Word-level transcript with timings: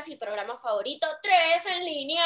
podcast 0.00 0.08
y 0.08 0.16
programa 0.16 0.58
favorito, 0.62 1.06
Tres 1.22 1.76
en 1.76 1.84
línea. 1.84 2.24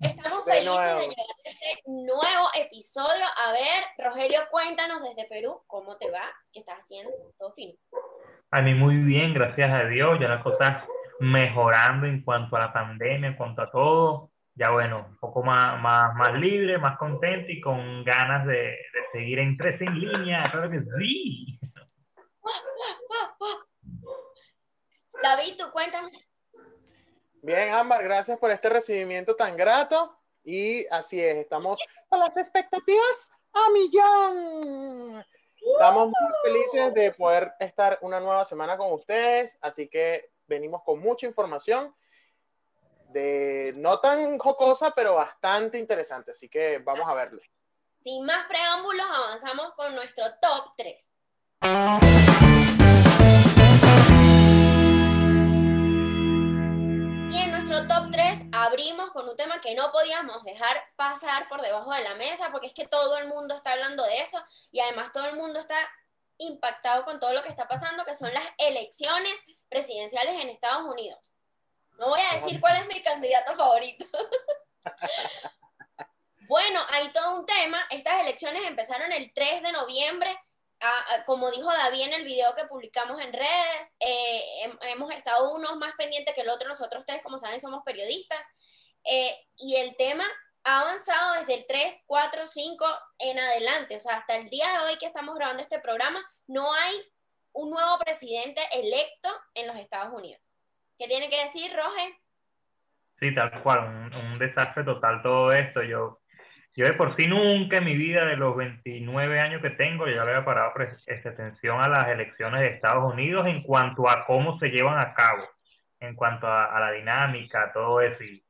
Estamos 0.00 0.46
De 0.46 0.52
felices 0.52 0.64
de 0.64 0.70
nuevo. 0.70 1.00
llegar 1.00 1.26
a 1.26 1.48
este 1.48 1.82
nuevo 1.86 2.48
episodio. 2.58 3.24
A 3.36 3.52
ver, 3.52 3.84
Rogelio, 4.06 4.40
cuéntanos 4.50 5.02
desde 5.02 5.28
Perú 5.28 5.62
cómo 5.66 5.96
te 5.98 6.10
va, 6.10 6.22
qué 6.52 6.60
estás 6.60 6.78
haciendo, 6.78 7.12
todo 7.38 7.52
fino. 7.52 7.74
A 8.50 8.62
mí 8.62 8.74
muy 8.74 8.96
bien, 8.96 9.34
gracias 9.34 9.70
a 9.70 9.84
Dios, 9.84 10.18
ya 10.20 10.28
las 10.28 10.42
cosas 10.42 10.84
mejorando 11.20 12.06
en 12.06 12.22
cuanto 12.22 12.56
a 12.56 12.60
la 12.60 12.72
pandemia, 12.72 13.28
en 13.28 13.36
cuanto 13.36 13.62
a 13.62 13.70
todo. 13.70 14.30
Ya 14.54 14.70
bueno, 14.70 15.06
un 15.08 15.18
poco 15.18 15.42
más, 15.42 15.80
más, 15.80 16.14
más 16.14 16.32
libre, 16.34 16.78
más 16.78 16.96
contento 16.98 17.50
y 17.50 17.60
con 17.60 18.04
ganas 18.04 18.46
de, 18.46 18.54
de 18.54 19.00
seguir 19.12 19.38
en 19.38 19.56
tres 19.56 19.80
en 19.80 19.98
línea, 19.98 20.50
claro 20.50 20.70
que 20.70 20.80
sí. 20.98 21.49
David, 25.36 25.54
tú 25.56 25.70
cuéntame. 25.70 26.10
Bien, 27.40 27.72
Ámbar, 27.72 28.02
gracias 28.02 28.36
por 28.36 28.50
este 28.50 28.68
recibimiento 28.68 29.36
tan 29.36 29.56
grato. 29.56 30.18
Y 30.42 30.84
así 30.88 31.22
es, 31.22 31.36
estamos 31.36 31.78
con 32.08 32.18
las 32.18 32.36
expectativas 32.36 33.30
a 33.52 33.70
millón. 33.70 35.24
Estamos 35.72 36.08
muy 36.08 36.32
felices 36.42 36.94
de 36.94 37.12
poder 37.12 37.52
estar 37.60 37.98
una 38.02 38.18
nueva 38.18 38.44
semana 38.44 38.76
con 38.76 38.92
ustedes, 38.92 39.56
así 39.60 39.88
que 39.88 40.32
venimos 40.48 40.82
con 40.82 40.98
mucha 40.98 41.28
información 41.28 41.94
de 43.10 43.72
no 43.76 44.00
tan 44.00 44.36
jocosa, 44.36 44.92
pero 44.96 45.14
bastante 45.14 45.78
interesante, 45.78 46.32
así 46.32 46.48
que 46.48 46.78
vamos 46.78 47.08
a 47.08 47.14
verlo. 47.14 47.40
Sin 48.02 48.26
más 48.26 48.48
preámbulos, 48.48 49.06
avanzamos 49.08 49.74
con 49.76 49.94
nuestro 49.94 50.24
top 50.40 50.72
3. 50.76 51.10
Abrimos 58.70 59.10
con 59.12 59.28
un 59.28 59.36
tema 59.36 59.60
que 59.60 59.74
no 59.74 59.90
podíamos 59.92 60.42
dejar 60.44 60.82
pasar 60.96 61.48
por 61.48 61.60
debajo 61.62 61.92
de 61.92 62.02
la 62.02 62.14
mesa, 62.14 62.50
porque 62.50 62.68
es 62.68 62.74
que 62.74 62.86
todo 62.86 63.16
el 63.18 63.28
mundo 63.28 63.54
está 63.54 63.72
hablando 63.72 64.02
de 64.04 64.20
eso 64.22 64.42
y 64.70 64.80
además 64.80 65.12
todo 65.12 65.26
el 65.26 65.36
mundo 65.36 65.58
está 65.60 65.76
impactado 66.38 67.04
con 67.04 67.20
todo 67.20 67.32
lo 67.32 67.42
que 67.42 67.50
está 67.50 67.68
pasando, 67.68 68.04
que 68.04 68.14
son 68.14 68.32
las 68.32 68.44
elecciones 68.58 69.34
presidenciales 69.68 70.40
en 70.40 70.48
Estados 70.48 70.84
Unidos. 70.84 71.34
No 71.98 72.08
voy 72.08 72.20
a 72.20 72.34
decir 72.36 72.60
cuál 72.60 72.76
es 72.78 72.86
mi 72.86 73.02
candidato 73.02 73.54
favorito. 73.54 74.04
Bueno, 76.48 76.80
hay 76.88 77.08
todo 77.12 77.38
un 77.38 77.46
tema. 77.46 77.86
Estas 77.90 78.20
elecciones 78.22 78.64
empezaron 78.66 79.12
el 79.12 79.32
3 79.32 79.62
de 79.62 79.70
noviembre. 79.70 80.36
Ah, 80.80 81.04
ah, 81.10 81.24
como 81.24 81.50
dijo 81.50 81.70
David 81.70 82.06
en 82.06 82.14
el 82.14 82.24
video 82.24 82.54
que 82.56 82.64
publicamos 82.64 83.20
en 83.20 83.32
redes, 83.32 83.92
eh, 84.00 84.42
hem- 84.64 84.78
hemos 84.88 85.14
estado 85.14 85.54
unos 85.54 85.76
más 85.76 85.92
pendientes 85.96 86.34
que 86.34 86.40
el 86.40 86.48
otro. 86.48 86.66
Nosotros 86.68 87.04
tres, 87.06 87.22
como 87.22 87.38
saben, 87.38 87.60
somos 87.60 87.82
periodistas. 87.84 88.44
Eh, 89.04 89.34
y 89.56 89.76
el 89.76 89.96
tema 89.96 90.24
ha 90.64 90.80
avanzado 90.80 91.40
desde 91.40 91.54
el 91.60 91.66
3, 91.66 92.04
4, 92.06 92.46
5 92.46 92.86
en 93.18 93.38
adelante. 93.38 93.96
O 93.96 94.00
sea, 94.00 94.16
hasta 94.16 94.36
el 94.36 94.48
día 94.48 94.66
de 94.72 94.78
hoy 94.86 94.98
que 94.98 95.06
estamos 95.06 95.34
grabando 95.34 95.62
este 95.62 95.80
programa, 95.80 96.20
no 96.46 96.72
hay 96.72 96.96
un 97.52 97.70
nuevo 97.70 97.98
presidente 97.98 98.60
electo 98.74 99.28
en 99.54 99.66
los 99.66 99.76
Estados 99.76 100.12
Unidos. 100.12 100.52
¿Qué 100.98 101.08
tiene 101.08 101.30
que 101.30 101.42
decir, 101.42 101.70
Roge? 101.74 102.18
Sí, 103.18 103.34
tal 103.34 103.62
cual, 103.62 104.12
un, 104.14 104.38
desastre 104.38 104.84
total 104.84 105.22
todo 105.22 105.50
esto. 105.52 105.82
Yo, 105.82 106.20
yo 106.74 106.84
de 106.86 106.92
por 106.94 107.16
sí 107.16 107.26
nunca 107.26 107.78
en 107.78 107.84
mi 107.84 107.96
vida, 107.96 108.24
de 108.24 108.36
los 108.36 108.56
29 108.56 109.40
años 109.40 109.62
que 109.62 109.70
tengo, 109.70 110.06
yo 110.06 110.12
le 110.12 110.20
había 110.20 110.44
parado 110.44 110.72
este, 111.06 111.28
atención 111.28 111.82
a 111.82 111.88
las 111.88 112.08
elecciones 112.08 112.60
de 112.60 112.68
Estados 112.68 113.12
Unidos 113.12 113.46
en 113.46 113.62
cuanto 113.62 114.08
a 114.08 114.24
cómo 114.26 114.58
se 114.58 114.68
llevan 114.68 114.98
a 114.98 115.14
cabo, 115.14 115.42
en 116.00 116.14
cuanto 116.14 116.46
a, 116.46 116.66
a 116.66 116.80
la 116.80 116.92
dinámica, 116.92 117.72
todo 117.72 118.00
eso. 118.00 118.22
Y 118.22 118.42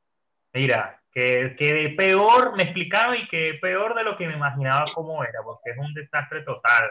mira, 0.53 1.01
que, 1.13 1.57
que 1.59 1.95
peor, 1.97 2.57
me 2.57 2.65
explicaba 2.65 3.17
y 3.17 3.27
que 3.29 3.59
peor 3.61 3.95
de 3.95 4.05
lo 4.05 4.17
que 4.17 4.27
me 4.27 4.35
imaginaba 4.35 4.85
cómo 4.95 5.25
era, 5.25 5.41
porque 5.43 5.71
es 5.71 5.79
un 5.79 5.93
desastre 5.95 6.43
total. 6.43 6.91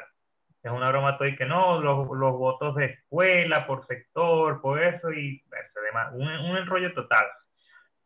Es 0.62 0.72
una 0.72 0.90
broma 0.90 1.18
todo 1.18 1.28
y 1.28 1.38
que 1.38 1.46
no, 1.46 1.80
los, 1.80 2.06
los 2.18 2.34
votos 2.34 2.76
de 2.76 2.86
escuela, 2.86 3.66
por 3.66 3.86
sector, 3.88 4.60
por 4.62 4.84
eso, 4.84 5.12
y 5.12 5.42
demás, 5.86 6.10
un, 6.14 6.28
un 6.28 6.58
enrollo 6.58 6.94
total. 6.94 7.26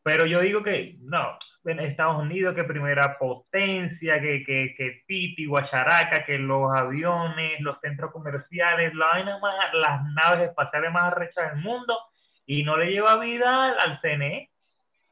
Pero 0.03 0.25
yo 0.27 0.41
digo 0.41 0.61
que 0.61 0.97
no, 1.01 1.37
en 1.65 1.79
Estados 1.79 2.21
Unidos, 2.21 2.55
que 2.55 2.63
primera 2.63 3.17
potencia, 3.17 4.19
que, 4.19 4.43
que, 4.43 4.75
que 4.77 5.45
Guacharaca, 5.47 6.25
que 6.25 6.37
los 6.37 6.69
aviones, 6.75 7.59
los 7.61 7.79
centros 7.79 8.11
comerciales, 8.11 8.93
la 8.93 9.39
más, 9.41 9.73
las 9.73 10.03
naves 10.13 10.49
espaciales 10.49 10.91
más 10.91 11.11
arrechas 11.11 11.53
del 11.53 11.63
mundo, 11.63 11.97
y 12.45 12.63
no 12.63 12.77
le 12.77 12.91
lleva 12.91 13.17
vida 13.17 13.73
al 13.79 13.99
CNE, 14.01 14.49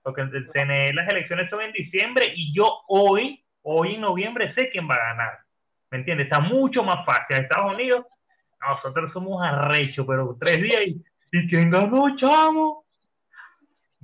porque 0.03 0.21
el 0.21 0.51
CNE, 0.51 0.93
las 0.93 1.09
elecciones 1.09 1.49
son 1.49 1.61
en 1.61 1.71
diciembre, 1.71 2.33
y 2.35 2.53
yo 2.55 2.67
hoy, 2.87 3.43
hoy 3.61 3.95
en 3.95 4.01
noviembre, 4.01 4.53
sé 4.55 4.69
quién 4.69 4.89
va 4.89 4.95
a 4.95 5.13
ganar. 5.13 5.39
¿Me 5.91 5.99
entiendes? 5.99 6.27
Está 6.27 6.39
mucho 6.39 6.83
más 6.83 7.05
fácil. 7.05 7.37
Estados 7.37 7.73
Unidos, 7.73 8.05
nosotros 8.67 9.11
somos 9.13 9.43
arrechos, 9.43 10.05
pero 10.07 10.37
tres 10.39 10.61
días 10.61 10.81
y, 10.85 11.03
¿y 11.31 11.49
quién 11.49 11.69
ganó, 11.69 12.15
chamo? 12.17 12.85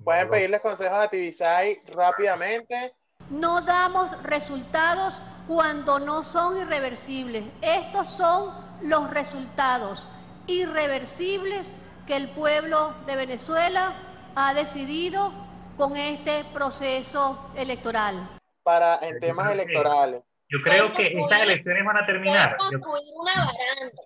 Pueden 0.04 0.26
No, 0.26 0.32
pedirles 0.32 0.62
consejos 0.62 0.98
a 0.98 1.10
Tibisay 1.10 1.80
rápidamente. 1.96 2.94
No 3.30 3.62
damos 3.62 4.22
resultados 4.24 5.20
cuando 5.48 6.00
no 6.00 6.24
son 6.24 6.58
irreversibles. 6.58 7.46
Estos 7.62 8.10
son 8.12 8.54
los 8.84 9.10
resultados 9.10 10.08
irreversibles 10.46 11.76
que 12.06 12.16
el 12.16 12.30
pueblo 12.30 12.94
de 13.06 13.16
Venezuela 13.16 13.94
ha 14.36 14.54
decidido 14.54 15.32
con 15.78 15.96
este 15.98 16.44
proceso 16.46 17.52
electoral. 17.56 18.30
para 18.64 19.00
en 19.02 19.20
temas 19.22 19.54
electorales. 19.54 20.22
Yo 20.50 20.60
creo 20.62 20.92
que 20.92 21.04
estas 21.04 21.40
elecciones 21.42 21.86
van 21.86 21.98
a 22.04 22.06
terminar. 22.06 22.58
Quiero 22.58 22.72
Yo- 22.72 22.80
construir 22.82 23.14
una 23.16 23.34
baranda. 23.36 24.02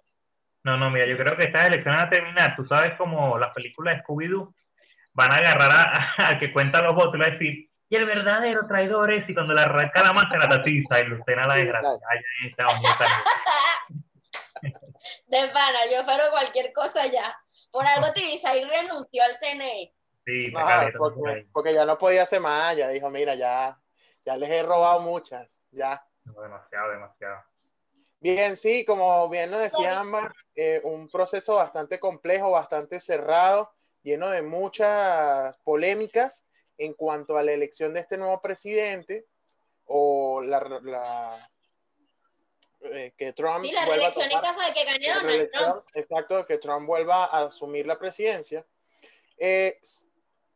no, 0.64 0.78
no, 0.78 0.90
mira, 0.92 1.06
yo 1.08 1.18
creo 1.18 1.36
que 1.38 1.46
estas 1.46 1.68
elecciones 1.68 1.98
van 2.00 2.08
a 2.08 2.10
terminar. 2.12 2.56
Tú 2.56 2.66
sabes 2.66 2.94
como 2.96 3.38
las 3.40 3.52
películas 3.56 3.96
de 3.98 4.04
Scooby-Doo 4.04 4.54
van 5.14 5.32
a 5.32 5.36
agarrar 5.38 5.72
a- 5.72 6.14
al 6.30 6.40
que 6.40 6.54
cuenta 6.54 6.82
los 6.82 6.94
votos 6.94 7.16
y 7.16 7.18
le 7.18 7.24
va 7.24 7.28
a 7.30 7.32
decir, 7.32 7.70
y 7.90 7.96
el 7.96 8.06
verdadero 8.06 8.68
traidor 8.68 9.12
es, 9.12 9.28
y 9.30 9.34
cuando 9.34 9.54
le 9.54 9.62
arranca 9.62 10.02
la 10.04 10.14
masa 10.14 10.38
la 10.38 10.48
tatiza 10.48 11.00
y 11.00 11.04
Lucena 11.06 11.44
la 11.48 11.56
desgracia. 11.56 11.90
en 12.42 12.48
Estados 12.50 12.74
Unidos. 12.80 12.98
De 15.28 15.48
pana, 15.48 15.80
yo 15.92 16.04
fuero 16.04 16.24
cualquier 16.32 16.72
cosa 16.74 17.06
ya. 17.08 17.36
Por 17.72 17.86
algo 17.88 18.12
Tibisay 18.14 18.64
renunció 18.64 19.24
al 19.24 19.36
CNE. 19.36 19.94
Sí, 20.26 20.54
Ajá, 20.56 20.92
porque, 20.98 21.48
porque 21.52 21.74
ya 21.74 21.86
no 21.86 21.98
podía 21.98 22.24
hacer 22.24 22.40
más, 22.42 22.76
ya 22.78 22.88
dijo, 22.90 23.10
mira, 23.10 23.36
ya, 23.36 23.80
ya 24.24 24.38
les 24.38 24.50
he 24.50 24.62
robado 24.64 25.00
muchas, 25.02 25.60
ya. 25.72 26.06
Demasiado, 26.24 26.92
demasiado. 26.92 27.44
Bien, 28.20 28.56
sí, 28.56 28.86
como 28.86 29.28
bien 29.30 29.50
lo 29.50 29.58
decía 29.58 30.00
Ámbar, 30.00 30.32
eh, 30.56 30.80
un 30.84 31.10
proceso 31.10 31.56
bastante 31.56 32.00
complejo, 32.00 32.52
bastante 32.52 33.00
cerrado, 33.00 33.72
lleno 34.04 34.30
de 34.30 34.44
muchas 34.44 35.58
polémicas 35.60 36.44
en 36.78 36.94
cuanto 36.94 37.36
a 37.38 37.44
la 37.44 37.52
elección 37.54 37.94
de 37.94 38.02
este 38.02 38.18
nuevo 38.18 38.40
presidente 38.40 39.26
o 39.86 40.42
la, 40.42 40.60
la- 40.84 41.50
eh, 42.94 43.14
que 43.18 43.34
Trump 43.34 43.64
Sí, 43.66 43.72
la 43.72 43.86
vuelva 43.86 44.08
a 44.08 44.10
en 44.10 44.42
caso 44.42 44.60
de 44.68 44.74
que 44.74 44.86
gane 44.86 45.14
Donald 45.14 45.50
Trump. 45.50 45.86
exacto, 45.94 46.46
que 46.46 46.58
Trump 46.60 46.88
vuelva 46.88 47.26
a 47.26 47.46
asumir 47.46 47.86
la 47.88 47.98
presidencia. 47.98 48.66
Eh, 49.38 49.80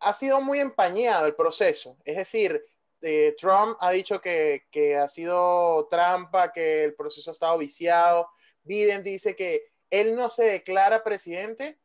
ha 0.05 0.13
sido 0.13 0.41
muy 0.41 0.59
empañado 0.59 1.25
el 1.25 1.35
proceso, 1.35 1.97
es 2.05 2.15
decir, 2.17 2.63
eh, 3.01 3.35
Trump 3.37 3.77
ha 3.81 3.91
dicho 3.91 4.19
que, 4.21 4.67
que 4.71 4.95
ha 4.95 5.07
sido 5.07 5.87
trampa, 5.89 6.51
que 6.51 6.83
el 6.85 6.95
proceso 6.95 7.29
ha 7.29 7.33
estado 7.33 7.57
viciado. 7.57 8.29
Biden 8.63 9.03
dice 9.03 9.35
que 9.35 9.71
él 9.91 10.15
no 10.15 10.29
se 10.29 10.43
declara 10.45 11.03
presidente, 11.03 11.77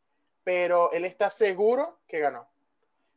pero 0.42 0.90
él 0.92 1.04
está 1.04 1.28
seguro 1.28 2.00
que 2.06 2.20
ganó. 2.20 2.48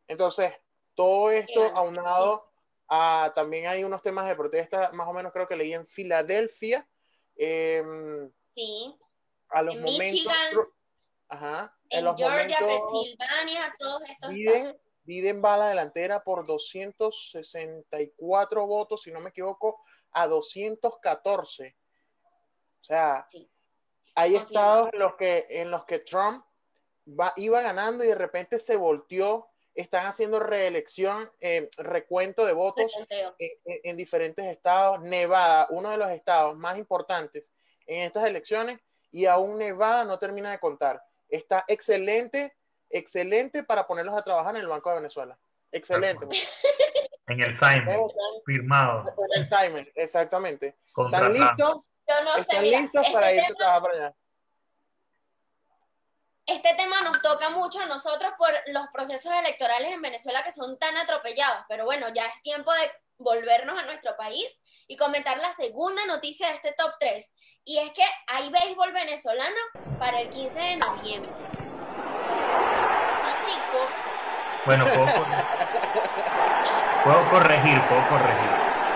Entonces, 0.08 0.52
todo 0.96 1.32
esto 1.32 1.64
aunado 1.76 2.50
a 2.90 3.32
también 3.34 3.68
hay 3.68 3.84
unos 3.86 4.02
temas 4.02 4.28
de 4.28 4.36
protesta, 4.36 4.92
más 4.94 5.08
o 5.08 5.14
menos 5.14 5.32
creo 5.32 5.48
que 5.48 5.56
leí 5.56 5.74
en 5.74 5.86
Filadelfia. 5.86 6.86
em, 7.36 8.30
Sí. 8.46 8.96
a 9.50 9.62
los 9.62 9.76
En 9.76 9.82
momentos. 9.82 10.14
Michigan, 10.14 10.68
Ajá. 11.30 11.76
En, 11.90 12.00
En 12.00 12.06
los 12.06 12.16
Georgia, 12.18 12.60
momentos. 12.60 12.92
Pensilvania, 12.92 13.76
todos 13.80 14.02
estos. 14.10 14.30
Biden, 14.30 14.78
Biden 15.04 15.42
va 15.44 15.56
a 15.56 15.58
la 15.58 15.70
delantera 15.70 16.24
por 16.24 16.46
264 16.46 18.68
votos, 18.68 19.02
si 19.02 19.12
no 19.12 19.20
me 19.20 19.30
equivoco, 19.30 19.82
a 20.12 20.28
214. 20.28 21.76
O 22.82 22.84
sea, 22.84 23.26
Sí. 23.30 23.50
hay 24.16 24.36
estados 24.36 24.90
en 24.94 25.00
los 25.00 25.16
que, 25.16 25.48
en 25.50 25.72
los 25.72 25.86
que 25.86 26.00
Trump 26.00 26.46
va, 27.08 27.34
iba 27.38 27.62
ganando 27.62 28.04
y 28.04 28.08
de 28.08 28.16
repente 28.16 28.60
se 28.60 28.76
volteó 28.76 29.48
están 29.76 30.06
haciendo 30.06 30.40
reelección, 30.40 31.32
eh, 31.42 31.68
recuento 31.78 32.46
de 32.46 32.54
votos 32.54 32.94
en- 33.40 33.58
en 33.66 33.98
diferentes 33.98 34.46
estados. 34.46 35.02
Nevada, 35.02 35.66
uno 35.72 35.90
de 35.90 35.98
los 35.98 36.12
estados 36.12 36.56
más 36.56 36.78
importantes 36.78 37.52
en 37.88 38.04
estas 38.04 38.28
elecciones, 38.28 38.80
y 39.10 39.26
aún 39.26 39.58
Nevada 39.58 40.04
no 40.06 40.20
termina 40.20 40.52
de 40.52 40.60
contar. 40.60 41.04
Está 41.28 41.66
excelente, 41.68 42.56
excelente 42.98 43.64
para 43.64 43.86
ponerlos 43.88 44.18
a 44.18 44.22
trabajar 44.24 44.56
en 44.56 44.62
el 44.62 44.68
Banco 44.68 44.90
de 44.90 44.96
Venezuela. 44.98 45.38
Excelente. 45.72 46.26
En 47.28 47.42
el 47.42 47.58
Simon, 47.60 48.12
firmado, 48.46 49.16
con 49.16 49.28
el 49.36 49.46
Simon, 49.46 49.88
exactamente. 49.96 50.78
¿Están 50.96 51.34
listos? 51.34 51.58
Yo 52.06 52.24
no 52.24 52.34
sé, 52.36 52.42
¿Están 52.42 52.62
mira, 52.64 52.80
listos 52.82 53.02
este 53.02 53.14
para 53.14 53.32
irse 53.34 53.46
a 53.46 53.48
tema- 53.48 53.58
trabajar 53.58 53.82
para 53.82 53.94
allá? 53.94 54.16
este 56.46 56.76
tema 56.76 57.02
nos 57.02 57.22
toca 57.22 57.50
mucho 57.50 57.80
a 57.80 57.86
nosotros 57.86 58.34
por 58.38 58.50
los 58.68 58.86
procesos 58.94 59.32
electorales 59.32 59.94
en 59.94 60.02
Venezuela 60.02 60.44
que 60.44 60.52
son 60.52 60.78
tan 60.78 60.96
atropellados, 60.98 61.64
pero 61.70 61.86
bueno, 61.86 62.08
ya 62.14 62.26
es 62.26 62.42
tiempo 62.42 62.72
de 62.74 62.92
volvernos 63.18 63.80
a 63.82 63.86
nuestro 63.86 64.18
país 64.18 64.60
y 64.88 64.98
comentar 64.98 65.38
la 65.38 65.54
segunda 65.54 66.06
noticia 66.06 66.50
de 66.50 66.56
este 66.56 66.74
top 66.74 66.92
3. 67.00 67.34
Y 67.64 67.78
es 67.80 67.92
que 67.94 68.04
hay 68.28 68.50
béisbol 68.52 68.92
venezolano 68.92 69.56
para 69.98 70.20
el 70.20 70.30
15 70.30 70.60
de 70.60 70.76
noviembre. 70.76 71.32
Chico. 73.42 73.90
Bueno, 74.66 74.86
puedo, 74.86 75.06
puedo 77.04 77.30
corregir, 77.30 77.82
puedo 77.90 78.08
corregir. 78.10 78.50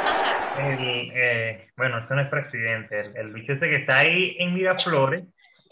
Ajá. 0.06 0.60
El, 0.60 1.12
eh, 1.14 1.70
bueno, 1.78 2.00
ese 2.00 2.14
no 2.14 2.22
es 2.22 2.28
presidente. 2.30 3.00
El, 3.00 3.18
el 3.18 3.34
bicho 3.34 3.54
ese 3.54 3.70
que 3.70 3.78
está 3.78 3.98
ahí 3.98 4.36
en 4.40 4.54
Miraflores, 4.54 5.24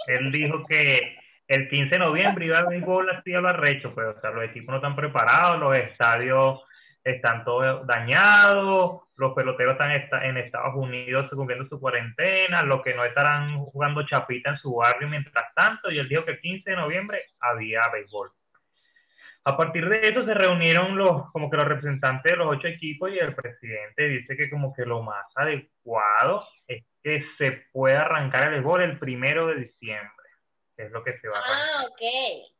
él 0.07 0.31
dijo 0.31 0.63
que 0.67 1.17
el 1.47 1.69
15 1.69 1.89
de 1.89 1.99
noviembre 1.99 2.45
iba 2.45 2.57
a 2.57 2.65
béisbol 2.65 3.09
así 3.09 3.33
a 3.33 3.41
lo 3.41 3.49
arrecho, 3.49 3.93
pues, 3.93 4.07
o 4.07 4.19
sea, 4.19 4.31
los 4.31 4.43
equipos 4.45 4.71
no 4.71 4.77
están 4.77 4.95
preparados, 4.95 5.59
los 5.59 5.77
estadios 5.77 6.61
están 7.05 7.45
todos 7.45 7.85
dañados, 7.85 9.03
los 9.15 9.33
peloteros 9.33 9.73
están 9.73 9.91
en 10.23 10.37
Estados 10.37 10.73
Unidos 10.75 11.29
cumpliendo 11.29 11.67
su 11.69 11.79
cuarentena, 11.79 12.63
los 12.63 12.81
que 12.81 12.95
no 12.95 13.05
estarán 13.05 13.59
jugando 13.59 14.05
chapita 14.07 14.49
en 14.49 14.57
su 14.57 14.73
barrio 14.73 15.07
mientras 15.07 15.53
tanto, 15.53 15.91
y 15.91 15.99
él 15.99 16.09
dijo 16.09 16.25
que 16.25 16.31
el 16.31 16.41
15 16.41 16.71
de 16.71 16.75
noviembre 16.75 17.21
había 17.39 17.81
béisbol. 17.93 18.31
A 19.43 19.55
partir 19.55 19.87
de 19.87 19.99
eso 19.99 20.25
se 20.25 20.33
reunieron 20.33 20.97
los, 20.97 21.31
como 21.31 21.51
que 21.51 21.57
los 21.57 21.67
representantes 21.67 22.31
de 22.31 22.37
los 22.37 22.47
ocho 22.47 22.67
equipos 22.67 23.11
y 23.11 23.19
el 23.19 23.35
presidente 23.35 24.07
dice 24.07 24.35
que 24.35 24.49
como 24.49 24.73
que 24.73 24.85
lo 24.85 25.03
más 25.03 25.25
adecuado 25.35 26.43
es 26.67 26.83
que 27.03 27.23
se 27.37 27.51
pueda 27.71 28.01
arrancar 28.01 28.45
el 28.45 28.53
béisbol 28.53 28.81
el 28.81 28.97
primero 28.97 29.45
de 29.45 29.55
diciembre, 29.57 30.25
es 30.75 30.89
lo 30.89 31.03
que 31.03 31.19
se 31.19 31.27
va 31.27 31.35
a 31.37 31.39
arrancar. 31.39 31.67
Ah, 31.77 31.85
ok. 31.87 32.01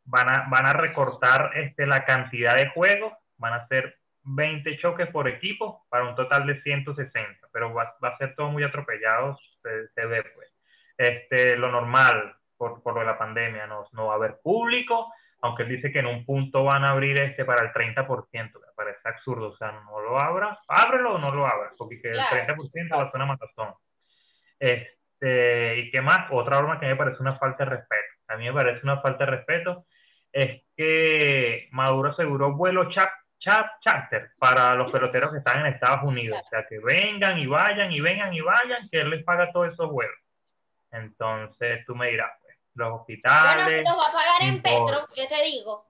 Van 0.04 0.30
a, 0.30 0.48
van 0.52 0.68
a 0.68 0.74
recortar 0.74 1.50
este, 1.56 1.88
la 1.88 2.06
cantidad 2.06 2.56
de 2.56 2.70
juegos, 2.70 3.14
van 3.38 3.54
a 3.54 3.68
ser 3.68 3.98
20 4.26 4.78
choques 4.80 5.08
por 5.08 5.28
equipo 5.28 5.86
para 5.90 6.08
un 6.08 6.16
total 6.16 6.46
de 6.48 6.62
160, 6.62 7.48
pero 7.52 7.74
va, 7.74 7.96
va 8.04 8.10
a 8.10 8.18
ser 8.18 8.36
todo 8.36 8.50
muy 8.50 8.64
atropellado, 8.64 9.38
se, 9.62 9.88
se 9.90 10.06
ve 10.06 10.24
pues. 10.36 10.52
Este, 10.98 11.58
lo 11.58 11.70
normal 11.72 12.36
por, 12.58 12.82
por 12.82 12.94
lo 12.94 13.02
de 13.02 13.06
la 13.08 13.18
pandemia, 13.18 13.68
no, 13.68 13.86
no 13.92 14.08
va 14.08 14.14
a 14.14 14.16
haber 14.16 14.40
público, 14.42 15.12
aunque 15.42 15.64
él 15.64 15.70
dice 15.70 15.92
que 15.92 16.00
en 16.00 16.08
un 16.08 16.26
punto 16.26 16.64
van 16.64 16.86
a 16.86 16.92
abrir 16.92 17.20
este 17.20 17.46
para 17.46 17.64
el 17.64 17.74
30%, 17.74 18.32
me 18.34 18.74
parece 18.76 19.00
absurdo, 19.04 19.50
o 19.50 19.58
sea, 19.58 19.72
no 19.72 20.02
lo 20.02 20.20
abras, 20.20 20.58
ábrelo 20.68 21.16
o 21.16 21.18
no 21.20 21.32
lo 21.32 21.46
abras, 21.46 21.74
porque 21.78 22.00
el 22.04 22.20
30% 22.20 22.98
va 22.98 23.04
a 23.04 23.12
ser 23.12 23.16
una 23.16 23.26
matazón. 23.26 23.74
Este, 24.58 25.80
¿y 25.80 25.92
qué 25.92 26.02
más? 26.02 26.28
Otra 26.32 26.56
norma 26.56 26.80
que 26.80 26.88
me 26.88 26.96
parece 26.96 27.22
una 27.22 27.38
falta 27.38 27.66
de 27.66 27.72
respeto. 27.72 28.14
A 28.30 28.38
mí 28.38 28.46
me 28.46 28.54
parece 28.54 28.80
una 28.84 29.02
falta 29.02 29.26
de 29.26 29.32
respeto 29.32 29.86
es 30.36 30.64
que 30.76 31.70
Maduro 31.72 32.12
aseguró 32.12 32.54
vuelo 32.54 32.92
chat, 32.92 33.10
charter 33.82 34.32
para 34.40 34.74
los 34.76 34.92
peloteros 34.92 35.32
que 35.32 35.38
están 35.38 35.60
en 35.62 35.68
Estados 35.68 36.04
Unidos. 36.04 36.42
O 36.44 36.50
sea, 36.50 36.66
que 36.68 36.80
vengan 36.80 37.38
y 37.38 37.46
vayan 37.46 37.92
y 37.92 38.02
vengan 38.02 38.34
y 38.34 38.42
vayan, 38.42 38.90
que 38.90 39.02
él 39.02 39.10
les 39.10 39.24
paga 39.24 39.52
todos 39.52 39.72
esos 39.72 39.90
vuelos. 39.90 40.16
Entonces, 40.92 41.86
tú 41.86 41.96
me 41.96 42.10
dirás, 42.10 42.32
pues, 42.42 42.56
los 42.76 42.88
Bueno, 42.90 42.96
hospitales. 43.02 43.84
los 43.84 43.94
va 43.96 44.10
a 44.10 44.12
pagar 44.14 44.42
en 44.42 44.62
impor- 44.62 44.86
Petro, 44.88 45.08
¿qué 45.16 45.28
te 45.28 45.44
digo? 45.44 45.86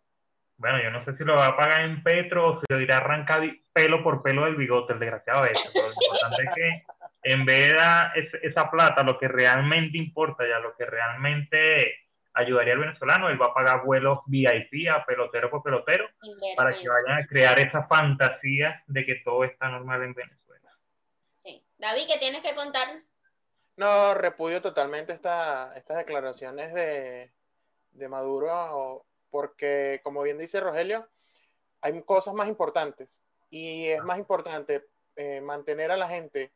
Bueno, 0.57 0.81
yo 0.81 0.89
no 0.89 1.03
sé 1.03 1.17
si 1.17 1.23
lo 1.23 1.35
va 1.35 1.47
a 1.47 1.57
pagar 1.57 1.81
en 1.81 2.01
Petro 2.01 2.47
o 2.47 2.59
si 2.59 2.65
lo 2.69 2.79
irá 2.79 2.95
a 2.95 2.99
arrancar 2.99 3.41
pelo 3.73 4.01
por 4.01 4.23
pelo 4.23 4.45
del 4.45 4.55
bigote, 4.55 4.93
el 4.93 4.99
desgraciado 4.99 5.45
ese. 5.45 5.69
Pero 5.73 5.87
lo 5.87 5.93
importante 5.93 6.43
es 6.43 6.51
que 6.55 6.85
en 7.23 7.45
vez 7.45 7.73
de 7.73 8.29
esa 8.43 8.71
plata, 8.71 9.03
lo 9.03 9.17
que 9.19 9.27
realmente 9.27 9.97
importa 9.97 10.47
ya, 10.47 10.59
lo 10.59 10.73
que 10.75 10.85
realmente 10.85 12.04
ayudaría 12.35 12.73
al 12.73 12.79
venezolano, 12.79 13.29
él 13.29 13.41
va 13.41 13.47
a 13.47 13.53
pagar 13.53 13.83
vuelos 13.83 14.19
VIP 14.27 14.89
a 14.91 15.05
pelotero 15.05 15.49
por 15.49 15.63
pelotero 15.63 16.07
para 16.55 16.71
que 16.71 16.87
vayan 16.87 17.21
a 17.21 17.25
crear 17.25 17.59
esa 17.59 17.87
fantasía 17.87 18.83
de 18.87 19.05
que 19.05 19.15
todo 19.23 19.43
está 19.43 19.69
normal 19.69 20.03
en 20.03 20.13
Venezuela. 20.13 20.71
Sí. 21.37 21.65
David, 21.77 22.03
¿qué 22.07 22.19
tienes 22.19 22.41
que 22.41 22.53
contar? 22.53 22.87
No, 23.77 24.13
repudio 24.13 24.61
totalmente 24.61 25.13
esta, 25.13 25.75
estas 25.75 25.97
declaraciones 25.97 26.73
de, 26.73 27.33
de 27.91 28.09
Maduro, 28.09 29.05
porque 29.29 30.01
como 30.03 30.21
bien 30.21 30.37
dice 30.37 30.59
Rogelio, 30.59 31.07
hay 31.81 32.01
cosas 32.03 32.33
más 32.33 32.47
importantes 32.47 33.21
y 33.49 33.87
es 33.87 34.03
más 34.03 34.17
importante 34.17 34.85
eh, 35.15 35.39
mantener 35.41 35.91
a 35.91 35.97
la 35.97 36.09
gente 36.09 36.51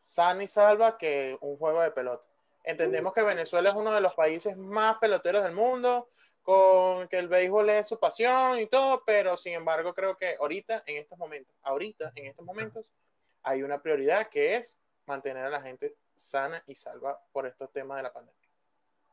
sana 0.00 0.44
y 0.44 0.48
salva 0.48 0.96
que 0.96 1.36
un 1.40 1.56
juego 1.56 1.82
de 1.82 1.90
pelota. 1.90 2.29
Entendemos 2.64 3.12
que 3.12 3.22
Venezuela 3.22 3.70
es 3.70 3.76
uno 3.76 3.92
de 3.92 4.00
los 4.00 4.14
países 4.14 4.56
más 4.56 4.98
peloteros 4.98 5.42
del 5.42 5.52
mundo, 5.52 6.08
con 6.42 7.08
que 7.08 7.18
el 7.18 7.28
béisbol 7.28 7.70
es 7.70 7.88
su 7.88 7.98
pasión 7.98 8.58
y 8.58 8.66
todo, 8.66 9.02
pero 9.04 9.36
sin 9.36 9.54
embargo 9.54 9.94
creo 9.94 10.16
que 10.16 10.36
ahorita, 10.38 10.82
en 10.86 10.98
estos 10.98 11.18
momentos, 11.18 11.54
ahorita, 11.62 12.12
en 12.14 12.26
estos 12.26 12.44
momentos, 12.44 12.92
hay 13.42 13.62
una 13.62 13.80
prioridad 13.80 14.28
que 14.28 14.56
es 14.56 14.78
mantener 15.06 15.44
a 15.44 15.50
la 15.50 15.62
gente 15.62 15.96
sana 16.14 16.62
y 16.66 16.74
salva 16.74 17.20
por 17.32 17.46
estos 17.46 17.72
temas 17.72 17.96
de 17.96 18.02
la 18.04 18.12
pandemia. 18.12 18.40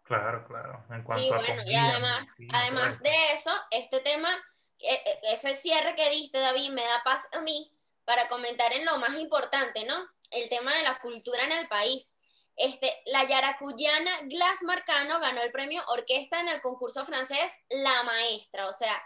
Claro, 0.04 0.46
claro. 0.48 0.86
En 0.90 1.04
cuanto 1.04 1.24
Sí, 1.24 1.32
a 1.32 1.38
bueno, 1.38 1.54
y 1.54 1.58
comida, 1.58 1.90
además, 1.92 2.28
medicina, 2.38 2.60
además 2.62 2.98
todo 2.98 3.12
de 3.12 3.34
eso, 3.34 3.52
este 3.72 4.00
tema, 4.00 4.34
eh, 4.80 5.02
eh, 5.06 5.20
ese 5.34 5.56
cierre 5.56 5.96
que 5.96 6.10
diste, 6.10 6.40
David, 6.40 6.72
me 6.72 6.84
da 6.84 7.04
paz 7.04 7.28
a 7.34 7.42
mí 7.42 7.74
para 8.06 8.30
comentar 8.30 8.72
en 8.72 8.86
lo 8.86 8.98
más 9.00 9.20
importante, 9.20 9.86
¿no? 9.86 9.96
El 10.32 10.48
tema 10.48 10.74
de 10.76 10.84
la 10.84 11.00
cultura 11.00 11.44
en 11.44 11.52
el 11.52 11.68
país. 11.68 12.10
Este, 12.58 12.92
la 13.06 13.24
yaracuyana 13.28 14.22
Glass 14.24 14.64
Marcano 14.64 15.20
ganó 15.20 15.42
el 15.42 15.52
premio 15.52 15.84
Orquesta 15.90 16.42
en 16.42 16.48
el 16.48 16.62
concurso 16.62 17.06
francés 17.06 17.52
La 17.70 18.04
Maestra, 18.04 18.68
o 18.68 18.74
sea, 18.74 19.00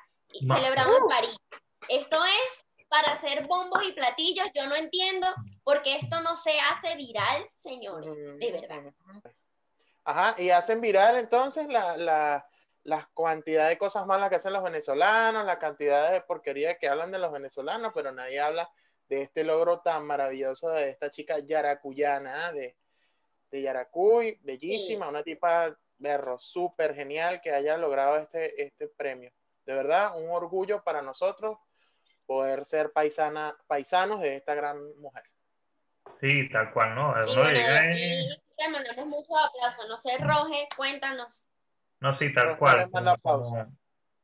Ma- 0.43 0.55
celebrado 0.55 0.98
en 0.98 1.08
París. 1.08 1.38
Esto 1.89 2.24
es 2.24 2.65
para 2.88 3.12
hacer 3.12 3.46
bombos 3.48 3.84
y 3.86 3.91
platillos, 3.91 4.48
yo 4.53 4.67
no 4.67 4.75
entiendo 4.75 5.27
por 5.63 5.81
qué 5.81 5.98
esto 5.98 6.22
no 6.22 6.36
se 6.36 6.58
hace 6.60 6.96
viral, 6.96 7.46
señores, 7.53 8.13
de 8.38 8.51
verdad. 8.51 8.93
Ajá, 10.03 10.36
y 10.41 10.50
hacen 10.50 10.81
viral 10.81 11.17
entonces 11.17 11.67
la, 11.67 11.96
la, 11.96 12.48
la 12.84 13.10
cantidad 13.15 13.67
de 13.70 13.77
cosas 13.77 14.05
malas 14.05 14.29
que 14.29 14.36
hacen 14.38 14.53
los 14.53 14.63
venezolanos, 14.63 15.46
la 15.46 15.60
cantidad 15.60 16.12
de 16.12 16.22
porquería 16.22 16.77
que 16.77 16.88
hablan 16.88 17.12
de 17.12 17.20
los 17.20 17.31
venezolanos, 17.31 17.91
pero 17.93 18.12
nadie 18.12 18.39
habla 18.39 18.70
de 19.08 19.22
este 19.22 19.43
logro 19.43 19.81
tan 19.81 20.05
maravilloso 20.05 20.70
de 20.70 20.89
esta 20.89 21.12
chica 21.12 21.39
yaracuyana, 21.39 22.48
¿ah? 22.48 22.51
de, 22.51 22.77
de 23.51 23.62
Yaracuy, 23.62 24.39
bellísima, 24.43 25.10
una 25.10 25.24
tipa 25.24 25.75
berro, 25.98 26.39
súper 26.39 26.96
genial 26.96 27.41
que 27.41 27.51
haya 27.51 27.77
logrado 27.77 28.17
este, 28.17 28.63
este 28.63 28.88
premio. 28.88 29.31
De 29.65 29.75
verdad, 29.75 30.17
un 30.20 30.29
orgullo 30.31 30.84
para 30.84 31.01
nosotros 31.01 31.58
poder 32.25 32.65
ser 32.65 32.91
paisana, 32.91 33.55
paisanos 33.67 34.22
de 34.22 34.38
esta 34.38 34.55
gran 34.55 34.77
mujer. 35.00 35.24
Sí, 36.20 36.50
tal 36.50 36.72
cual, 36.72 36.96
¿no? 36.96 37.13
Sí, 37.25 37.36
bueno, 37.36 37.60
aquí 37.60 38.29
te 38.58 38.70
mandamos 38.70 39.05
muchos 39.05 39.38
aplausos. 39.38 39.88
No 39.89 39.98
sé, 39.98 40.17
Roge, 40.20 40.67
cuéntanos. 40.75 41.48
No, 42.00 42.17
sí, 42.17 42.34
tal 42.34 42.46
Pero 42.46 42.58
cual. 42.58 42.89
Como, 43.22 43.77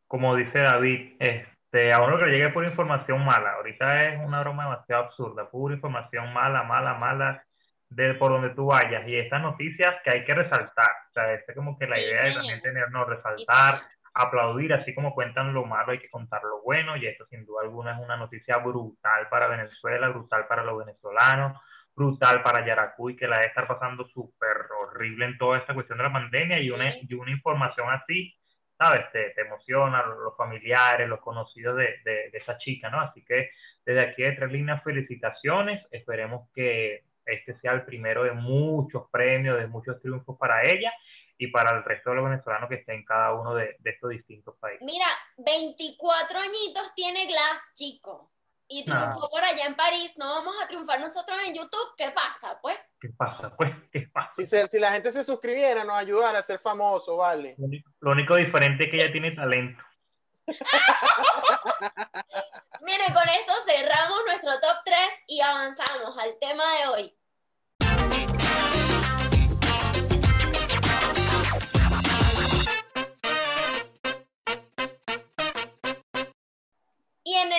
como 0.07 0.36
dice 0.36 0.60
David, 0.60 1.15
este, 1.19 1.93
a 1.93 2.01
uno 2.01 2.17
que 2.17 2.25
le 2.25 2.38
llegue 2.38 2.50
por 2.50 2.65
información 2.65 3.24
mala. 3.24 3.53
Ahorita 3.53 4.10
es 4.10 4.25
una 4.25 4.41
broma 4.41 4.63
demasiado 4.63 5.03
absurda, 5.03 5.50
pura 5.50 5.75
información 5.75 6.31
mala, 6.34 6.63
mala, 6.63 6.93
mala, 6.96 7.47
de 7.89 8.13
por 8.15 8.32
donde 8.32 8.50
tú 8.51 8.67
vayas. 8.67 9.08
Y 9.08 9.15
estas 9.17 9.41
noticias 9.41 9.96
que 10.03 10.12
hay 10.12 10.25
que 10.25 10.36
resaltar. 10.36 10.89
O 11.10 11.13
sea, 11.13 11.34
es 11.34 11.44
como 11.56 11.77
que 11.79 11.88
la 11.88 11.96
Sí, 11.96 12.03
idea 12.03 12.24
de 12.24 12.27
señor. 12.29 12.41
también 12.41 12.62
tenernos, 12.62 13.08
Sí, 13.08 13.13
resaltar, 13.15 13.75
señor. 13.75 13.91
aplaudir, 14.13 14.74
así 14.74 14.94
como 14.96 15.13
cuentan 15.13 15.53
lo 15.53 15.65
malo, 15.65 15.91
hay 15.91 16.00
que 16.00 16.10
contar 16.10 16.44
lo 16.44 16.62
bueno. 16.63 16.98
Y 16.98 17.06
esto 17.08 17.25
sin 17.27 17.46
duda 17.46 17.62
alguna 17.63 17.94
es 17.94 18.00
una 18.00 18.17
noticia 18.17 18.58
brutal 18.58 19.27
para 19.29 19.48
Venezuela, 19.48 20.10
brutal 20.10 20.48
para 20.48 20.63
los 20.63 20.77
venezolanos 20.79 21.60
brutal 21.96 22.44
para 22.44 22.63
Yaracuy, 22.65 23.15
que 23.15 23.27
la 23.27 23.38
debe 23.38 23.48
estar 23.48 23.67
pasando 23.67 24.08
súper 24.10 24.56
horrible 24.82 25.25
en 25.25 25.38
toda 25.39 25.58
esta 25.58 25.74
cuestión 25.74 25.98
de 25.98 26.03
la 26.03 26.13
pandemia 26.13 26.60
y 26.60 26.70
una, 26.70 26.91
Sí. 26.91 27.08
y 27.10 27.13
una 27.15 27.32
información 27.32 27.88
así, 27.89 28.36
¿sabes? 28.77 29.12
Te, 29.12 29.32
te 29.32 29.41
emociona, 29.41 30.03
los, 30.06 30.17
los 30.20 30.38
familiares, 30.38 31.10
los 31.10 31.20
conocidos 31.22 31.75
de, 31.77 31.98
de, 32.06 32.29
de, 32.32 32.38
esa 32.38 32.56
chica, 32.60 32.91
¿no? 32.91 33.01
Así 33.01 33.25
que 33.25 33.50
desde 33.84 34.01
aquí 34.01 34.22
de 34.22 34.34
Tres 34.34 34.51
Líneas, 34.51 34.84
felicitaciones, 34.84 35.84
esperemos 35.91 36.48
que 36.53 37.01
este 37.27 37.57
sea 37.60 37.74
el 37.74 37.86
primero 37.86 38.24
de 38.24 38.31
muchos 38.31 39.03
premios, 39.12 39.57
de 39.60 39.67
muchos 39.67 40.00
triunfos 40.01 40.38
para 40.38 40.63
ella 40.63 40.91
y 41.38 41.48
para 41.48 41.75
el 41.77 41.84
resto 41.84 42.10
de 42.10 42.15
los 42.15 42.25
venezolanos 42.25 42.67
que 42.69 42.75
estén 42.75 42.96
en 42.96 43.05
cada 43.05 43.34
uno 43.34 43.53
de, 43.53 43.75
de 43.79 43.89
estos 43.91 44.10
distintos 44.10 44.55
países. 44.60 44.84
Mira, 44.86 45.05
24 45.38 46.39
añitos 46.39 46.93
tiene 46.96 47.25
Glass, 47.27 47.72
chico. 47.75 48.31
Y 48.69 48.84
triunfó 48.84 49.19
No. 49.22 49.29
por 49.29 49.41
allá 49.43 49.65
en 49.65 49.75
París. 49.75 50.13
No 50.17 50.27
vamos 50.27 50.53
a 50.62 50.67
triunfar 50.67 51.00
nosotros 51.00 51.38
en 51.48 51.53
YouTube. 51.55 51.96
¿Qué 51.98 52.10
pasa, 52.12 52.60
pues? 52.62 52.77
¿Qué 53.00 53.07
pasa? 53.15 53.55
Pues, 53.55 53.72
¿qué 53.93 54.10
pasa? 54.12 54.34
Si, 54.34 54.46
se- 54.46 54.67
si 54.67 54.77
la 54.77 54.91
gente 54.91 55.10
se 55.12 55.24
suscribiera, 55.24 55.86
nos 55.86 55.96
ayudara 55.96 56.39
a 56.39 56.41
ser 56.41 56.60
famosos, 56.60 57.17
vale. 57.17 57.55
Lo 57.57 57.65
único- 57.65 57.89
Lo 58.01 58.12
único 58.12 58.36
diferente 58.36 58.84
es 58.86 58.91
que 58.91 58.98
ella 58.98 59.12
tiene 59.12 59.31
talento. 59.31 59.81
Miren, 62.81 63.13
con 63.13 63.24
esto 63.29 63.53
cerramos 63.65 64.19
nuestro 64.27 64.51
top 64.60 64.77
3 64.86 64.98
y 65.27 65.41
avanzamos 65.41 66.17
al 66.17 66.38
tema 66.39 66.63
de 66.77 66.88
hoy. 66.88 67.17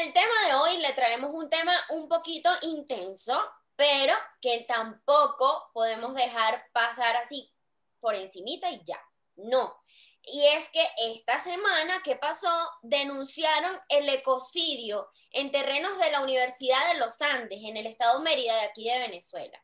El 0.02 0.12
tema 0.12 0.46
de 0.46 0.54
hoy 0.54 0.76
le 0.78 0.92
traemos 0.92 1.30
un 1.34 1.50
tema 1.50 1.72
un 1.90 2.08
poquito 2.08 2.50
intenso, 2.62 3.40
pero 3.74 4.14
que 4.40 4.64
tampoco 4.68 5.70
podemos 5.72 6.14
dejar 6.14 6.64
pasar 6.72 7.16
así 7.16 7.52
por 8.00 8.14
encimita 8.14 8.70
y 8.70 8.82
ya. 8.84 9.00
No. 9.36 9.76
Y 10.22 10.46
es 10.46 10.68
que 10.70 10.86
esta 10.98 11.40
semana, 11.40 12.00
¿qué 12.04 12.16
pasó? 12.16 12.48
Denunciaron 12.82 13.72
el 13.88 14.08
ecocidio 14.08 15.10
en 15.30 15.50
terrenos 15.50 15.98
de 15.98 16.10
la 16.10 16.20
Universidad 16.20 16.92
de 16.92 16.98
los 16.98 17.20
Andes, 17.20 17.60
en 17.62 17.76
el 17.76 17.86
estado 17.86 18.20
Mérida 18.20 18.54
de 18.54 18.66
aquí 18.66 18.84
de 18.88 18.98
Venezuela. 18.98 19.62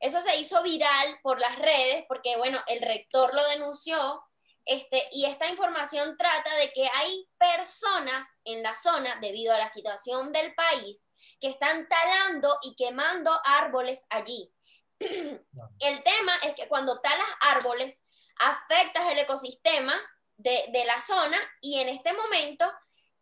Eso 0.00 0.20
se 0.20 0.36
hizo 0.38 0.62
viral 0.62 1.18
por 1.22 1.40
las 1.40 1.58
redes 1.58 2.04
porque, 2.08 2.36
bueno, 2.36 2.60
el 2.68 2.80
rector 2.80 3.34
lo 3.34 3.44
denunció 3.48 4.22
este, 4.68 5.08
y 5.12 5.24
esta 5.24 5.48
información 5.48 6.16
trata 6.16 6.54
de 6.56 6.72
que 6.72 6.88
hay 6.94 7.28
personas 7.38 8.26
en 8.44 8.62
la 8.62 8.76
zona, 8.76 9.18
debido 9.20 9.54
a 9.54 9.58
la 9.58 9.68
situación 9.68 10.32
del 10.32 10.54
país, 10.54 11.08
que 11.40 11.48
están 11.48 11.88
talando 11.88 12.58
y 12.62 12.76
quemando 12.76 13.32
árboles 13.44 14.04
allí. 14.10 14.52
El 14.98 16.02
tema 16.02 16.32
es 16.42 16.54
que 16.54 16.68
cuando 16.68 17.00
talas 17.00 17.28
árboles, 17.40 18.00
afectas 18.40 19.10
el 19.10 19.18
ecosistema 19.18 19.94
de, 20.36 20.66
de 20.72 20.84
la 20.84 21.00
zona 21.00 21.38
y 21.60 21.80
en 21.80 21.88
este 21.88 22.12
momento 22.12 22.70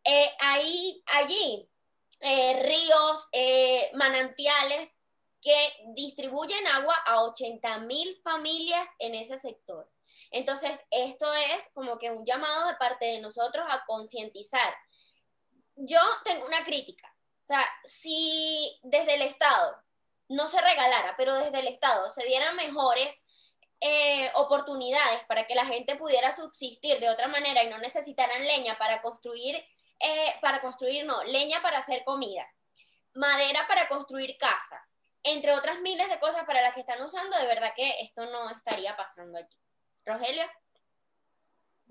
eh, 0.05 0.31
hay 0.41 1.03
allí 1.07 1.69
eh, 2.21 2.62
ríos, 2.62 3.29
eh, 3.33 3.91
manantiales 3.95 4.93
que 5.41 5.57
distribuyen 5.95 6.67
agua 6.67 6.95
a 7.07 7.23
80 7.25 7.79
mil 7.81 8.21
familias 8.23 8.88
en 8.99 9.15
ese 9.15 9.38
sector. 9.38 9.88
Entonces, 10.30 10.85
esto 10.90 11.33
es 11.35 11.71
como 11.75 11.99
que 11.99 12.11
un 12.11 12.25
llamado 12.25 12.68
de 12.68 12.76
parte 12.76 13.06
de 13.06 13.21
nosotros 13.21 13.64
a 13.68 13.85
concientizar. 13.87 14.75
Yo 15.76 16.00
tengo 16.25 16.47
una 16.47 16.64
crítica. 16.64 17.12
O 17.42 17.45
sea, 17.47 17.64
si 17.85 18.78
desde 18.83 19.14
el 19.14 19.23
Estado 19.23 19.76
no 20.28 20.49
se 20.49 20.61
regalara, 20.61 21.14
pero 21.16 21.35
desde 21.37 21.61
el 21.61 21.68
Estado 21.68 22.11
se 22.11 22.25
dieran 22.26 22.56
mejores 22.56 23.23
eh, 23.80 24.30
oportunidades 24.35 25.23
para 25.28 25.47
que 25.47 25.54
la 25.54 25.66
gente 25.66 25.97
pudiera 25.97 26.33
subsistir 26.33 26.99
de 26.99 27.11
otra 27.11 27.28
manera 27.28 27.62
y 27.62 27.68
no 27.68 27.78
necesitaran 27.78 28.47
leña 28.47 28.78
para 28.78 29.02
construir, 29.02 29.54
eh, 30.00 30.35
para 30.40 30.61
construir, 30.61 31.04
no, 31.04 31.23
leña 31.25 31.61
para 31.61 31.78
hacer 31.78 32.02
comida, 32.04 32.47
madera 33.14 33.66
para 33.68 33.87
construir 33.88 34.37
casas, 34.38 34.99
entre 35.23 35.52
otras 35.52 35.80
miles 35.80 36.09
de 36.09 36.18
cosas 36.18 36.45
para 36.47 36.62
las 36.62 36.73
que 36.73 36.80
están 36.80 37.02
usando, 37.02 37.37
de 37.37 37.47
verdad 37.47 37.75
que 37.76 38.00
esto 38.00 38.25
no 38.26 38.50
estaría 38.50 38.97
pasando 38.97 39.38
allí. 39.38 39.59
Rogelio. 40.07 40.47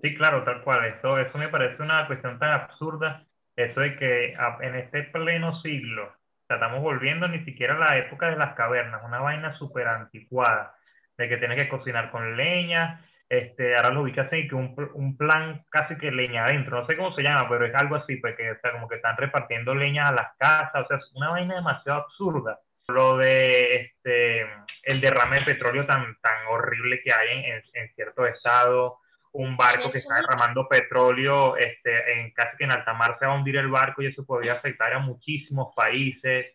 Sí, 0.02 0.14
claro, 0.16 0.44
tal 0.44 0.62
cual. 0.62 0.84
Eso, 0.86 1.18
eso 1.18 1.38
me 1.38 1.48
parece 1.48 1.82
una 1.82 2.06
cuestión 2.06 2.38
tan 2.38 2.52
absurda, 2.52 3.26
eso 3.56 3.80
de 3.80 3.96
que 3.96 4.34
en 4.60 4.74
este 4.76 5.04
pleno 5.04 5.60
siglo, 5.62 6.04
o 6.48 6.54
estamos 6.54 6.80
volviendo 6.82 7.26
ni 7.28 7.44
siquiera 7.44 7.74
a 7.76 7.78
la 7.78 7.98
época 7.98 8.30
de 8.30 8.36
las 8.36 8.54
cavernas, 8.54 9.02
una 9.04 9.20
vaina 9.20 9.56
súper 9.58 9.88
anticuada, 9.88 10.76
de 11.16 11.28
que 11.28 11.38
tienes 11.38 11.60
que 11.62 11.68
cocinar 11.68 12.10
con 12.10 12.36
leña, 12.36 13.04
este, 13.28 13.74
ahora 13.76 13.90
lo 13.90 14.02
ubicas 14.02 14.26
así, 14.28 14.46
que 14.48 14.54
un, 14.54 14.74
pl- 14.76 14.90
un 14.94 15.16
plan 15.16 15.64
casi 15.70 15.96
que 15.96 16.10
leña 16.12 16.44
adentro, 16.44 16.78
no 16.80 16.86
sé 16.86 16.96
cómo 16.96 17.14
se 17.14 17.22
llama, 17.22 17.48
pero 17.48 17.64
es 17.66 17.74
algo 17.74 17.96
así, 17.96 18.16
porque, 18.16 18.52
o 18.52 18.60
sea, 18.60 18.72
como 18.72 18.88
que 18.88 18.96
están 18.96 19.16
repartiendo 19.16 19.74
leña 19.74 20.08
a 20.08 20.12
las 20.12 20.36
casas, 20.38 20.84
o 20.84 20.86
sea, 20.88 20.98
es 20.98 21.10
una 21.14 21.30
vaina 21.30 21.56
demasiado 21.56 22.02
absurda. 22.02 22.60
Lo 22.88 23.16
de 23.16 23.72
este, 23.74 24.42
el 24.84 25.00
derrame 25.00 25.40
de 25.40 25.44
petróleo 25.44 25.86
tan, 25.86 26.16
tan 26.20 26.46
horrible 26.48 27.00
que 27.02 27.12
hay 27.12 27.38
en, 27.38 27.44
en, 27.44 27.62
en 27.74 27.94
ciertos 27.94 28.28
estados, 28.28 28.94
un 29.32 29.56
barco 29.56 29.90
que 29.90 29.98
está 29.98 30.14
derramando 30.14 30.68
petróleo, 30.68 31.56
este, 31.56 32.12
en 32.20 32.30
casi 32.32 32.56
que 32.56 32.64
en 32.64 32.72
alta 32.72 32.94
mar 32.94 33.16
se 33.18 33.26
va 33.26 33.32
a 33.32 33.36
hundir 33.36 33.56
el 33.56 33.68
barco 33.68 34.02
y 34.02 34.06
eso 34.06 34.24
podría 34.24 34.54
afectar 34.54 34.92
a 34.94 34.98
muchísimos 35.00 35.74
países, 35.74 36.54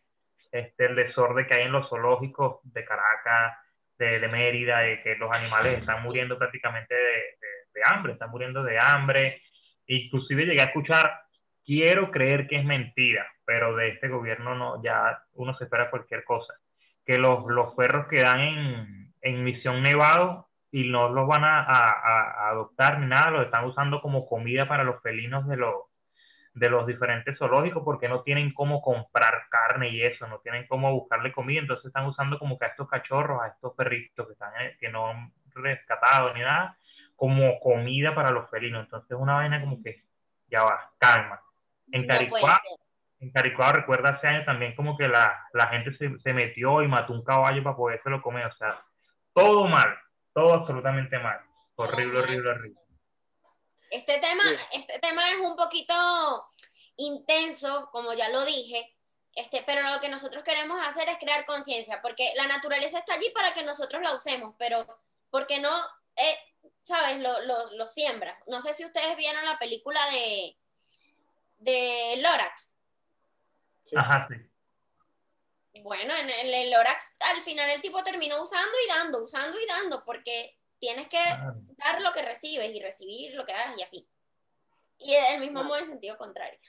este, 0.52 0.86
el 0.86 0.96
desorden 0.96 1.46
que 1.48 1.58
hay 1.60 1.66
en 1.66 1.74
los 1.74 1.88
zoológicos 1.90 2.60
de 2.64 2.86
Caracas, 2.86 3.58
de, 4.00 4.20
de 4.20 4.28
Mérida, 4.30 4.80
de 4.80 5.02
que 5.04 5.16
los 5.16 5.32
animales 5.32 5.80
están 5.80 6.02
muriendo 6.02 6.38
prácticamente 6.40 6.96
de, 6.96 7.02
de- 7.02 7.62
de 7.74 7.82
hambre, 7.86 8.14
están 8.14 8.32
muriendo 8.32 8.64
de 8.64 8.78
hambre. 8.80 9.42
Inclusive 9.88 10.46
llegué 10.46 10.62
a 10.62 10.66
escuchar, 10.66 11.22
quiero 11.66 12.12
creer 12.12 12.48
que 12.48 12.58
es 12.58 12.66
mentira, 12.66 13.26
pero 13.46 13.76
de 13.76 13.90
este 13.90 14.08
gobierno 14.08 14.56
no, 14.56 14.82
ya 14.84 15.24
uno 15.34 15.56
se 15.58 15.66
espera 15.66 15.90
cualquier 15.90 16.24
cosa, 16.24 16.54
que 17.06 17.18
los, 17.18 17.46
los 17.48 17.74
perros 17.76 18.08
que 18.08 18.22
dan 18.22 18.40
en, 18.40 19.14
en 19.22 19.44
Misión 19.44 19.82
Nevado 19.82 20.50
y 20.72 20.90
no 20.90 21.10
los 21.10 21.28
van 21.28 21.44
a, 21.44 22.50
adoptar 22.50 23.00
ni 23.00 23.08
nada, 23.08 23.32
los 23.32 23.46
están 23.46 23.66
usando 23.66 24.02
como 24.02 24.26
comida 24.26 24.68
para 24.68 24.84
los 24.84 25.02
felinos 25.02 25.48
de 25.48 25.58
los, 25.58 25.76
de 26.54 26.70
los 26.70 26.88
diferentes 26.88 27.38
zoológicos 27.38 27.84
porque 27.84 28.08
no 28.08 28.24
tienen 28.24 28.54
cómo 28.54 28.82
comprar 28.82 29.44
carne 29.50 29.90
y 29.90 30.02
eso, 30.02 30.28
no 30.28 30.40
tienen 30.40 30.66
cómo 30.68 30.92
buscarle 30.94 31.32
comida, 31.34 31.60
entonces 31.60 31.88
están 31.88 32.06
usando 32.06 32.40
como 32.40 32.58
que 32.58 32.66
a 32.66 32.70
estos 32.70 32.88
cachorros, 32.88 33.42
a 33.42 33.48
estos 33.48 33.74
perritos 33.76 34.26
que, 34.26 34.34
están, 34.34 34.54
eh, 34.62 34.78
que 34.80 34.90
no 34.90 35.08
han 35.08 35.34
rescatado 35.54 36.34
ni 36.34 36.40
nada, 36.40 36.78
como 37.16 37.60
comida 37.60 38.16
para 38.16 38.32
los 38.32 38.50
felinos. 38.50 38.86
Entonces 38.86 39.18
una 39.20 39.36
vaina 39.36 39.62
como 39.62 39.82
que, 39.84 40.04
ya 40.48 40.64
va, 40.64 40.90
calma. 40.98 41.42
En 41.92 42.08
Caricuá, 42.08 42.62
en 43.20 43.32
Caricuá, 43.32 43.72
recuerda 43.74 44.10
hace 44.10 44.28
años 44.28 44.46
también 44.46 44.76
como 44.76 44.98
que 44.98 45.08
la, 45.08 45.48
la 45.54 45.68
gente 45.68 45.96
se, 45.98 46.10
se 46.20 46.34
metió 46.34 46.82
y 46.82 46.88
mató 46.88 47.14
un 47.14 47.24
caballo 47.24 47.64
para 47.64 47.76
podérselo 47.76 48.22
comer, 48.22 48.46
o 48.48 48.56
sea, 48.56 48.84
todo 49.34 49.68
mal, 49.68 49.96
todo 50.34 50.54
absolutamente 50.54 51.18
mal. 51.20 51.40
Horrible, 51.76 52.20
horrible, 52.20 52.50
horrible. 52.50 52.82
Este 53.90 54.20
tema, 54.20 54.44
Sí. 54.44 54.80
este 54.80 55.00
tema 55.00 55.30
es 55.32 55.38
un 55.40 55.56
poquito 55.56 55.94
intenso, 56.98 57.90
como 57.92 58.14
ya 58.14 58.30
lo 58.30 58.46
dije, 58.46 58.96
este, 59.36 59.64
pero 59.66 59.82
lo 59.94 60.00
que 60.00 60.10
nosotros 60.10 60.44
queremos 60.44 60.80
hacer 60.86 61.08
es 61.10 61.18
crear 61.18 61.46
conciencia, 61.46 62.02
porque 62.02 62.32
la 62.36 62.48
naturaleza 62.48 63.00
está 63.00 63.14
allí 63.16 63.30
para 63.34 63.54
que 63.54 63.64
nosotros 63.64 64.02
la 64.02 64.16
usemos, 64.16 64.56
pero 64.58 64.86
¿por 65.30 65.48
qué 65.48 65.60
no, 65.60 65.72
eh, 66.16 66.38
sabes, 66.84 67.20
lo, 67.20 67.42
lo, 67.42 67.72
lo 67.72 67.88
siembra? 67.88 68.38
No 68.48 68.62
sé 68.62 68.74
si 68.74 68.86
ustedes 68.86 69.16
vieron 69.18 69.46
la 69.46 69.58
película 69.58 70.00
de, 70.12 70.58
de 71.62 72.16
Lorax. 72.22 72.76
Sí. 73.86 73.96
Ajá, 73.98 74.28
sí. 74.30 75.82
Bueno, 75.82 76.14
en 76.16 76.30
el, 76.30 76.54
el 76.54 76.72
Lorax 76.72 77.16
al 77.20 77.42
final 77.44 77.70
el 77.70 77.82
tipo 77.82 78.04
terminó 78.04 78.42
usando 78.42 78.74
y 78.86 78.88
dando, 78.90 79.24
usando 79.24 79.58
y 79.60 79.66
dando, 79.66 80.04
porque 80.04 80.58
tienes 80.80 81.08
que 81.08 81.18
dar 81.78 82.02
lo 82.02 82.12
que 82.12 82.24
recibes 82.24 82.74
y 82.74 82.82
recibir 82.82 83.36
lo 83.36 83.46
que 83.46 83.54
das 83.54 83.78
y 83.78 83.84
así. 83.84 84.08
Y 84.98 85.14
el 85.14 85.40
mismo 85.40 85.60
Bueno. 85.60 85.70
modo 85.70 85.80
en 85.80 85.86
sentido 85.88 86.18
contrario. 86.18 86.60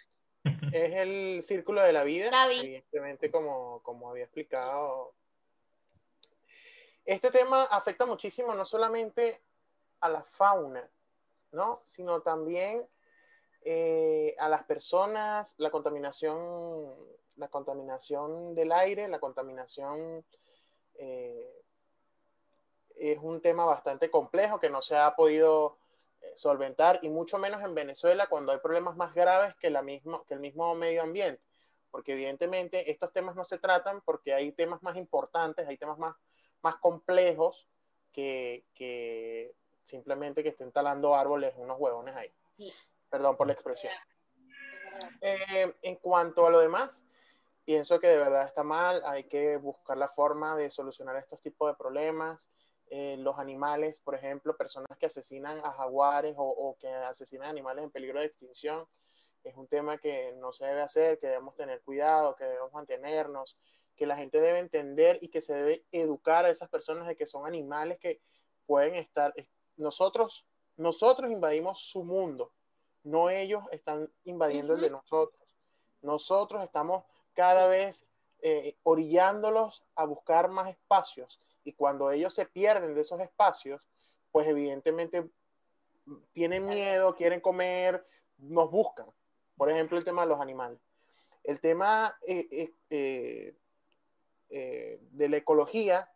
Es 0.73 0.93
el 0.95 1.43
círculo 1.43 1.83
de 1.83 1.93
la 1.93 2.03
vida, 2.05 2.31
La 2.31 2.47
vida. 2.49 2.63
evidentemente 2.63 3.31
como, 3.31 3.83
como 3.83 4.11
había 4.11 4.25
explicado. 4.25 5.15
Este 7.05 7.31
tema 7.31 7.65
afecta 7.65 8.07
muchísimo 8.07 8.55
no 8.55 8.65
solamente 8.65 9.43
a 10.01 10.09
la 10.09 10.23
fauna, 10.23 10.89
¿no? 11.51 11.81
sino 11.85 12.21
también 12.23 12.87
eh, 13.64 14.35
a 14.38 14.49
las 14.49 14.64
personas, 14.64 15.54
la 15.59 15.71
contaminación, 15.71 16.95
la 17.37 17.49
contaminación 17.49 18.54
del 18.54 18.73
aire, 18.73 19.09
la 19.09 19.21
contaminación 19.21 20.25
eh, 20.95 21.62
es 22.97 23.19
un 23.21 23.40
tema 23.40 23.64
bastante 23.64 24.11
complejo 24.11 24.59
que 24.59 24.71
no 24.71 24.83
se 24.83 24.97
ha 24.97 25.14
podido 25.14 25.78
eh, 26.21 26.33
solventar 26.35 26.99
y 27.02 27.09
mucho 27.09 27.38
menos 27.38 27.62
en 27.62 27.75
Venezuela 27.75 28.26
cuando 28.26 28.52
hay 28.52 28.59
problemas 28.59 28.97
más 28.97 29.14
graves 29.14 29.54
que, 29.57 29.71
la 29.71 29.83
misma, 29.83 30.23
que 30.26 30.35
el 30.35 30.40
mismo 30.40 30.75
medio 30.75 31.02
ambiente. 31.02 31.42
Porque 31.90 32.14
evidentemente 32.14 32.90
estos 32.90 33.12
temas 33.12 33.37
no 33.37 33.45
se 33.45 33.59
tratan 33.59 34.00
porque 34.00 34.35
hay 34.35 34.50
temas 34.52 34.83
más 34.83 34.97
importantes, 34.97 35.69
hay 35.69 35.76
temas 35.76 35.99
más, 35.99 36.16
más 36.62 36.76
complejos 36.76 37.69
que, 38.12 38.64
que 38.75 39.54
simplemente 39.85 40.42
que 40.42 40.49
estén 40.49 40.73
talando 40.73 41.14
árboles 41.14 41.54
unos 41.57 41.78
huevones 41.78 42.16
ahí. 42.16 42.33
Sí. 42.57 42.73
Perdón 43.12 43.37
por 43.37 43.47
la 43.47 43.52
expresión. 43.52 43.92
Eh, 45.21 45.75
en 45.83 45.97
cuanto 45.97 46.47
a 46.47 46.50
lo 46.50 46.61
demás, 46.61 47.04
pienso 47.64 48.00
que 48.00 48.09
de 48.09 48.16
verdad 48.16 48.47
está 48.47 48.62
mal, 48.62 49.02
hay 49.04 49.25
que 49.25 49.59
buscar 49.59 49.99
la 49.99 50.09
forma 50.09 50.57
de 50.57 50.71
solucionar 50.71 51.16
estos 51.16 51.40
tipos 51.42 51.71
de 51.71 51.76
problemas. 51.76 52.49
eh, 52.95 53.16
los 53.19 53.38
animales, 53.38 54.00
por 54.00 54.14
ejemplo, 54.14 54.54
personas 54.54 54.99
que 54.99 55.07
asesinan 55.07 55.59
a 55.64 55.73
jaguares 55.73 56.35
o, 56.37 56.45
o 56.45 56.76
que 56.78 56.88
asesinan 56.88 57.49
animales 57.49 57.85
en 57.85 57.90
peligro 57.90 58.21
de 58.21 58.26
extinción. 58.26 58.87
Es 59.45 59.57
un 59.57 59.66
tema 59.66 59.97
que 59.97 60.35
no 60.37 60.52
se 60.52 60.66
debe 60.66 60.83
hacer, 60.83 61.19
que 61.19 61.26
debemos 61.28 61.54
tener 61.57 61.81
cuidado, 61.81 62.37
que 62.37 62.45
debemos 62.45 62.71
mantenernos, 62.73 63.57
que 63.97 64.04
la 64.04 64.14
gente 64.14 64.42
debe 64.42 64.59
entender 64.59 65.19
y 65.23 65.28
que 65.28 65.40
se 65.40 65.54
debe 65.54 65.87
educar 65.90 66.45
a 66.45 66.50
esas 66.50 66.69
personas 66.69 67.09
de 67.09 67.16
que 67.16 67.26
son 67.26 67.47
animales 67.47 67.99
que 67.99 68.21
pueden 68.66 68.95
estar, 68.95 69.33
nosotros, 69.76 70.47
nosotros 70.76 71.31
invadimos 71.31 71.81
su 71.81 72.04
mundo, 72.04 72.52
no 73.05 73.31
ellos 73.31 73.65
están 73.71 74.11
invadiendo 74.25 74.75
el 74.75 74.81
de 74.81 74.91
nosotros. 74.91 75.41
Nosotros 76.03 76.63
estamos 76.63 77.05
cada 77.35 77.67
vez 77.67 78.07
eh, 78.41 78.77
orillándolos 78.83 79.85
a 79.95 80.05
buscar 80.05 80.49
más 80.49 80.69
espacios 80.69 81.41
y 81.65 81.73
cuando 81.73 82.11
ellos 82.11 82.35
se 82.35 82.47
pierden 82.47 82.95
de 82.95 83.01
esos 83.01 83.21
espacios, 83.21 83.87
pues 84.31 84.49
evidentemente 84.49 85.29
tienen 86.33 86.67
miedo, 86.67 87.15
quieren 87.15 87.41
comer, 87.41 88.05
nos 88.39 88.71
buscan. 88.71 89.07
Por 89.57 89.71
ejemplo, 89.71 89.97
el 89.97 90.05
tema 90.05 90.23
de 90.23 90.29
los 90.29 90.41
animales. 90.41 90.81
El 91.45 91.61
tema 91.61 92.17
eh, 92.27 92.73
eh, 92.91 93.55
de 94.49 95.29
la 95.29 95.37
ecología 95.37 96.12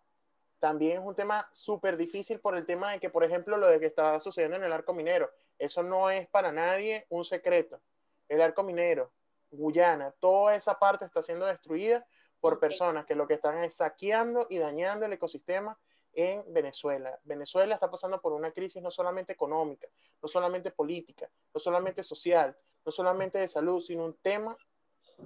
también 0.67 0.99
es 0.99 1.07
un 1.07 1.15
tema 1.15 1.49
súper 1.53 1.97
difícil 1.97 2.41
por 2.41 2.57
el 2.57 2.67
tema 2.67 2.91
de 2.91 2.99
que, 2.99 3.09
por 3.09 3.23
ejemplo, 3.23 3.57
lo 3.57 3.69
de 3.69 3.79
que 3.79 3.87
está 3.87 4.19
sucediendo 4.19 4.57
en 4.57 4.65
el 4.65 4.73
arco 4.73 4.93
minero, 4.93 5.31
eso 5.61 5.85
no 5.85 6.11
es 6.11 6.27
para 6.27 6.51
nadie 6.51 7.07
un 7.09 7.25
secreto. 7.25 7.81
El 8.29 8.41
arco 8.41 8.65
minero, 8.65 9.13
Guyana, 9.53 10.13
toda 10.19 10.57
esa 10.57 10.77
parte 10.77 11.05
está 11.05 11.23
siendo 11.23 11.47
destruida 11.47 12.05
por 12.41 12.59
personas 12.59 13.07
que 13.07 13.15
lo 13.15 13.29
que 13.29 13.35
están 13.35 13.63
es 13.63 13.77
saqueando 13.77 14.49
y 14.51 14.59
dañando 14.59 15.07
el 15.07 15.13
ecosistema 15.13 15.79
en 16.13 16.43
Venezuela. 16.53 17.17
Venezuela 17.23 17.75
está 17.75 17.89
pasando 17.89 18.21
por 18.21 18.33
una 18.33 18.51
crisis 18.51 18.83
no 18.83 18.91
solamente 18.91 19.35
económica, 19.35 19.87
no 20.21 20.27
solamente 20.27 20.73
política, 20.73 21.31
no 21.55 21.61
solamente 21.61 22.03
social, 22.03 22.59
no 22.85 22.91
solamente 22.91 23.39
de 23.39 23.47
salud, 23.47 23.81
sino 23.81 24.05
un 24.05 24.15
tema 24.15 24.59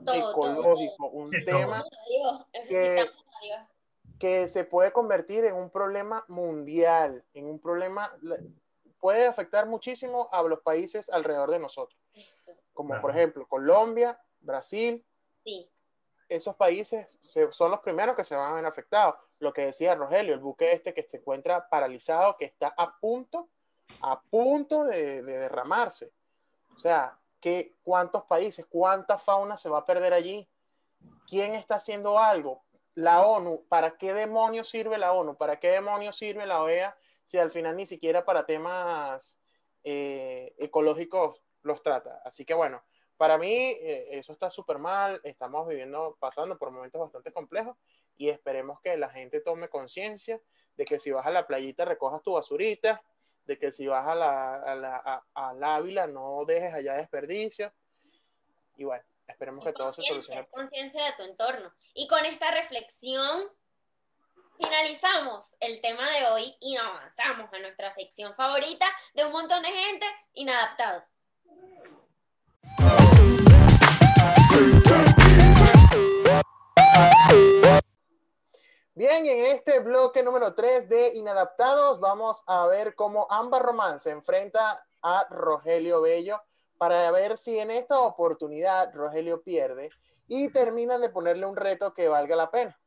ecológico, 0.07 1.07
un 1.07 1.31
tema 1.31 1.83
que, 2.69 3.09
que 4.21 4.49
se 4.49 4.65
puede 4.65 4.93
convertir 4.93 5.47
en 5.47 5.55
un 5.55 5.71
problema 5.71 6.27
mundial, 6.29 7.25
en 7.33 7.47
un 7.47 7.59
problema, 7.59 8.15
puede 9.01 9.27
afectar 9.27 9.67
muchísimo 9.67 10.29
a 10.31 10.43
los 10.43 10.61
países 10.61 11.09
alrededor 11.09 11.51
de 11.51 11.59
nosotros, 11.59 11.99
como 12.75 13.01
por 13.01 13.13
ejemplo 13.13 13.49
Colombia, 13.49 14.21
Brasil. 14.41 15.03
Sí. 15.43 15.71
Esos 16.29 16.55
países 16.55 17.19
son 17.51 17.71
los 17.71 17.81
primeros 17.81 18.15
que 18.15 18.23
se 18.23 18.37
van 18.37 18.53
a 18.53 18.57
ver 18.57 18.67
afectados. 18.67 19.15
Lo 19.39 19.55
que 19.55 19.65
decía 19.65 19.95
Rogelio, 19.95 20.35
el 20.35 20.41
buque 20.41 20.71
este 20.71 20.93
que 20.93 21.03
se 21.09 21.17
encuentra 21.17 21.71
paralizado, 21.71 22.37
que 22.37 22.45
está 22.45 22.75
a 22.77 22.99
punto, 23.01 23.49
a 24.03 24.21
punto 24.21 24.85
de, 24.85 25.23
de 25.23 25.39
derramarse. 25.39 26.13
O 26.77 26.79
sea, 26.79 27.19
que, 27.41 27.75
¿cuántos 27.83 28.25
países, 28.25 28.67
cuánta 28.67 29.19
fauna 29.19 29.57
se 29.57 29.71
va 29.71 29.79
a 29.79 29.87
perder 29.87 30.13
allí? 30.13 30.47
¿Quién 31.27 31.55
está 31.55 31.77
haciendo 31.77 32.19
algo? 32.19 32.63
La 33.01 33.27
ONU, 33.27 33.65
¿para 33.69 33.97
qué 33.97 34.13
demonios 34.13 34.69
sirve 34.69 34.99
la 34.99 35.13
ONU? 35.13 35.37
¿Para 35.37 35.59
qué 35.59 35.71
demonios 35.71 36.17
sirve 36.17 36.47
la 36.47 36.63
OEA 36.63 36.97
si 37.25 37.39
al 37.39 37.51
final 37.51 37.77
ni 37.77 37.87
siquiera 37.87 38.25
para 38.25 38.45
temas 38.45 39.39
eh, 39.85 40.55
ecológicos 40.59 41.43
los 41.63 41.83
trata? 41.83 42.21
Así 42.25 42.45
que 42.45 42.55
bueno, 42.55 42.83
para 43.17 43.39
mí 43.39 43.53
eh, 43.53 44.09
eso 44.19 44.33
está 44.33 44.51
súper 44.51 44.79
mal, 44.79 45.21
estamos 45.25 45.67
viviendo, 45.67 46.17
pasando 46.21 46.59
por 46.59 46.71
momentos 46.71 47.01
bastante 47.01 47.33
complejos 47.33 47.77
y 48.17 48.29
esperemos 48.29 48.81
que 48.81 48.97
la 48.97 49.09
gente 49.09 49.41
tome 49.41 49.69
conciencia 49.69 50.41
de 50.77 50.85
que 50.85 50.99
si 50.99 51.11
vas 51.11 51.27
a 51.27 51.31
la 51.31 51.47
playita 51.47 51.85
recojas 51.85 52.23
tu 52.23 52.33
basurita, 52.33 53.03
de 53.45 53.59
que 53.59 53.73
si 53.73 53.87
vas 53.87 54.07
a 54.07 54.15
la, 54.15 54.55
a 54.57 54.75
la, 54.75 55.25
a, 55.35 55.75
Ávila 55.77 56.07
no 56.07 56.45
dejes 56.47 56.73
allá 56.73 56.95
desperdicio. 56.95 57.73
Y 58.77 58.85
bueno, 58.85 59.05
Esperemos 59.31 59.65
que 59.65 59.73
todo 59.73 59.93
se 59.93 60.03
solucione. 60.03 60.47
Conciencia 60.49 61.05
de 61.05 61.13
tu 61.13 61.23
entorno. 61.23 61.73
Y 61.95 62.07
con 62.09 62.25
esta 62.25 62.51
reflexión 62.51 63.41
finalizamos 64.59 65.57
el 65.61 65.81
tema 65.81 66.09
de 66.11 66.27
hoy 66.27 66.57
y 66.61 66.77
avanzamos 66.77 67.53
a 67.53 67.59
nuestra 67.61 67.93
sección 67.93 68.35
favorita 68.35 68.87
de 69.15 69.25
un 69.25 69.33
montón 69.33 69.63
de 69.63 69.69
gente 69.69 70.07
inadaptados. 70.35 71.17
Bien, 78.95 79.25
en 79.25 79.47
este 79.47 79.79
bloque 79.79 80.23
número 80.23 80.55
3 80.55 80.89
de 80.89 81.15
Inadaptados 81.15 82.01
vamos 82.01 82.43
a 82.47 82.67
ver 82.67 82.95
cómo 82.95 83.27
Amber 83.31 83.63
Román 83.63 83.99
se 83.99 84.11
enfrenta 84.11 84.85
a 85.01 85.27
Rogelio 85.31 86.03
Bello 86.03 86.43
para 86.81 87.11
ver 87.11 87.37
si 87.37 87.59
en 87.59 87.71
esta 87.71 88.01
oportunidad 88.01 88.95
Rogelio 88.95 89.43
pierde 89.43 89.91
y 90.29 90.49
termina 90.49 90.99
de 90.99 91.11
ponerle 91.11 91.45
un 91.45 91.55
reto 91.55 91.93
que 91.93 92.09
valga 92.09 92.35
la 92.37 92.51
pena. 92.51 92.81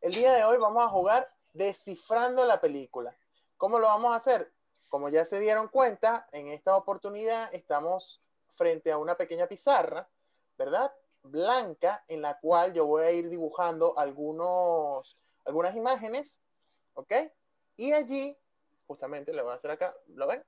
El 0.00 0.12
día 0.12 0.32
de 0.32 0.42
hoy 0.42 0.56
vamos 0.56 0.82
a 0.82 0.88
jugar 0.88 1.32
descifrando 1.52 2.44
la 2.44 2.60
película. 2.60 3.16
¿Cómo 3.58 3.78
lo 3.78 3.86
vamos 3.86 4.12
a 4.12 4.16
hacer? 4.16 4.52
Como 4.88 5.08
ya 5.08 5.24
se 5.24 5.38
dieron 5.38 5.68
cuenta, 5.68 6.26
en 6.32 6.48
esta 6.48 6.76
oportunidad 6.76 7.48
estamos 7.54 8.20
frente 8.56 8.90
a 8.90 8.98
una 8.98 9.16
pequeña 9.16 9.46
pizarra, 9.46 10.08
¿verdad? 10.58 10.92
Blanca, 11.22 12.04
en 12.08 12.22
la 12.22 12.40
cual 12.40 12.72
yo 12.72 12.86
voy 12.86 13.04
a 13.04 13.12
ir 13.12 13.30
dibujando 13.30 13.96
algunos, 13.96 15.16
algunas 15.44 15.76
imágenes, 15.76 16.40
¿ok? 16.94 17.12
Y 17.76 17.92
allí, 17.92 18.36
justamente 18.88 19.32
le 19.32 19.42
voy 19.42 19.52
a 19.52 19.54
hacer 19.54 19.70
acá, 19.70 19.94
¿lo 20.08 20.26
ven? 20.26 20.44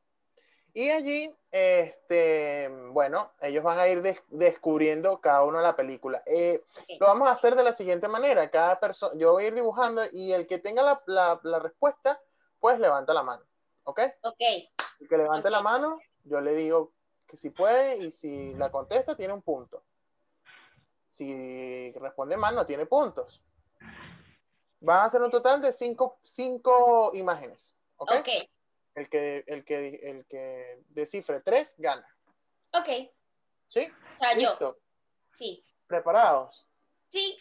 Y 0.77 0.91
allí, 0.91 1.35
este, 1.51 2.69
bueno, 2.91 3.33
ellos 3.41 3.65
van 3.65 3.79
a 3.79 3.89
ir 3.89 4.03
descubriendo 4.29 5.23
cada 5.23 5.43
uno 5.43 5.57
de 5.57 5.65
la 5.65 5.75
película. 5.75 6.23
Eh, 6.27 6.63
lo 7.01 7.07
vamos 7.07 7.31
a 7.31 7.33
hacer 7.33 7.57
de 7.57 7.65
la 7.65 7.73
siguiente 7.73 8.09
manera. 8.09 8.51
Cada 8.51 8.79
persona, 8.79 9.19
yo 9.19 9.33
voy 9.33 9.45
a 9.45 9.47
ir 9.47 9.55
dibujando 9.55 10.03
y 10.13 10.33
el 10.33 10.47
que 10.47 10.59
tenga 10.59 10.83
la, 10.83 11.03
la, 11.07 11.41
la, 11.45 11.61
respuesta, 11.61 12.21
pues 12.61 12.79
levanta 12.79 13.15
la 13.15 13.23
mano. 13.23 13.43
¿Ok? 13.85 14.01
Ok. 14.21 14.37
El 15.01 15.09
que 15.09 15.17
levante 15.17 15.49
la 15.49 15.63
mano, 15.63 15.99
yo 16.25 16.43
le 16.43 16.55
digo 16.55 16.93
que 17.27 17.39
si 17.39 17.49
puede 17.49 17.97
y 17.97 18.11
si 18.11 18.53
la 18.53 18.71
contesta, 18.71 19.17
tiene 19.17 19.33
un 19.33 19.41
punto. 19.41 19.83
Si 21.09 21.91
responde 21.93 22.37
mal, 22.37 22.55
no 22.55 22.67
tiene 22.67 22.85
puntos. 22.85 23.43
Van 24.81 25.07
a 25.07 25.09
ser 25.09 25.23
un 25.23 25.31
total 25.31 25.63
de 25.63 25.73
cinco, 25.73 26.19
cinco 26.21 27.13
imágenes. 27.15 27.75
¿Ok? 27.97 28.13
Ok. 28.19 28.29
El 28.97 29.11
que, 29.11 29.45
el 29.47 29.65
que, 29.65 30.01
el 30.03 30.27
que 30.27 30.83
descifre 30.89 31.41
tres, 31.41 31.75
gana. 31.77 32.09
Ok. 32.73 32.89
¿Sí? 33.69 33.93
O 34.15 34.19
sea, 34.19 34.39
yo. 34.39 34.79
Sí. 35.35 35.63
¿Preparados? 35.87 36.67
Sí. 37.11 37.39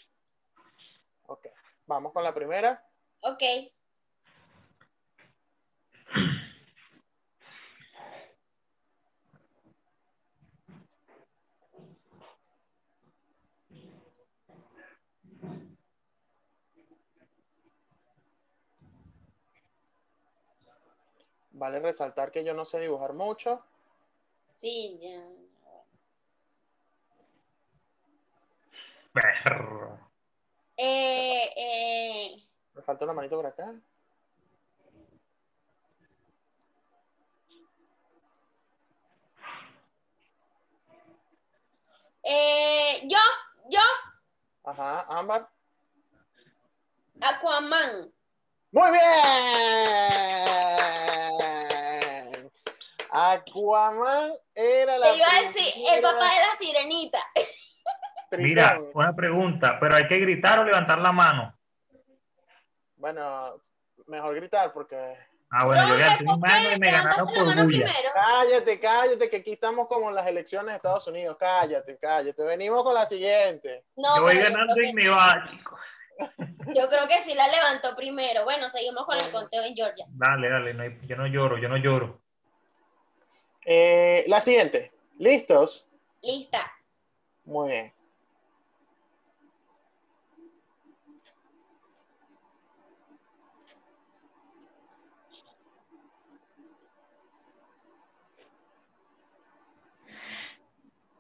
Ok. 1.28 1.48
Vamos 1.86 2.12
con 2.12 2.24
la 2.24 2.34
primera. 2.34 2.86
Ok. 3.22 3.42
Vale 21.58 21.80
resaltar 21.80 22.32
que 22.32 22.44
yo 22.44 22.54
no 22.54 22.66
sé 22.66 22.82
dibujar 22.82 23.14
mucho. 23.14 23.66
Sí, 24.52 25.00
ya. 25.02 25.24
Eh, 30.76 31.54
eh. 31.56 32.44
Me 32.74 32.82
falta 32.82 33.06
una 33.06 33.14
manito 33.14 33.38
por 33.38 33.46
acá. 33.46 33.74
Eh, 42.22 43.08
yo, 43.08 43.18
yo. 43.70 43.80
Ajá, 44.66 45.06
Ámbar. 45.08 45.50
Aquaman. 47.22 48.12
Muy 48.76 48.92
bien. 48.92 49.06
Aquaman 53.10 54.34
era 54.54 54.98
la. 54.98 55.12
Te 55.14 55.18
iba 55.18 55.28
a 55.34 55.42
decir, 55.44 55.74
el 55.94 56.02
papá 56.02 56.26
de 56.26 56.42
la 56.42 56.58
sirenita. 56.60 57.20
Mira, 58.38 58.82
una 58.94 59.16
pregunta, 59.16 59.78
pero 59.80 59.96
hay 59.96 60.06
que 60.10 60.18
gritar 60.18 60.60
o 60.60 60.66
levantar 60.66 61.00
la 61.00 61.14
mano. 61.14 61.58
Bueno, 62.98 63.62
mejor 64.08 64.36
gritar 64.36 64.74
porque. 64.74 65.16
Ah, 65.52 65.64
bueno, 65.64 65.88
yo 65.88 65.96
levanté 65.96 66.26
mi 66.26 66.38
mano 66.38 66.74
y 66.76 66.80
me 66.80 66.92
ganaron 66.92 67.28
por 67.28 67.64
bulla. 67.64 67.90
Cállate, 68.14 68.78
cállate, 68.82 69.30
que 69.30 69.38
aquí 69.38 69.54
estamos 69.54 69.88
como 69.88 70.10
en 70.10 70.16
las 70.16 70.28
elecciones 70.28 70.74
de 70.74 70.76
Estados 70.76 71.08
Unidos. 71.08 71.38
Cállate, 71.40 71.98
cállate. 71.98 72.44
Venimos 72.44 72.84
con 72.84 72.94
la 72.94 73.06
siguiente. 73.06 73.86
yo 73.96 74.22
voy 74.22 74.38
ganando 74.38 74.82
y 74.82 74.92
me 74.92 75.08
va, 75.08 75.48
chicos. 75.50 75.80
Yo 76.74 76.90
creo 76.90 77.08
que 77.08 77.22
sí 77.24 77.34
la 77.36 77.48
levantó 77.48 77.96
primero. 77.96 78.44
Bueno, 78.44 78.70
seguimos 78.70 79.06
con 79.06 79.18
el 79.18 79.30
conteo 79.32 79.64
en 79.64 79.76
Georgia. 79.76 80.06
Dale, 80.10 80.50
dale, 80.50 80.74
no 80.74 80.84
hay- 80.84 81.00
yo 81.04 81.16
no 81.16 81.28
lloro, 81.28 81.58
yo 81.58 81.68
no 81.70 81.78
lloro. 81.78 82.22
Eh, 83.66 84.24
la 84.28 84.42
siguiente. 84.42 84.92
¿Listos? 85.18 85.86
Lista. 86.22 86.72
Muy 87.46 87.72
bien. 87.72 87.94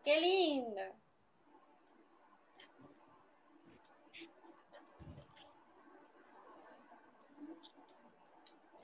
Qué 0.03 0.19
lindo. 0.21 0.94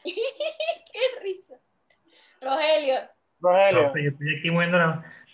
Qué 0.93 0.99
risa. 1.21 1.55
Rogelio. 2.41 2.95
Rogelio. 3.39 3.81
Yo 3.95 4.09
estoy 4.09 4.37
aquí 4.39 4.51
moviendo 4.51 4.77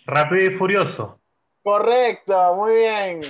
rápido 0.06 0.50
y 0.50 0.58
furioso. 0.58 1.20
Correcto, 1.62 2.54
muy 2.56 2.76
bien. 2.76 3.20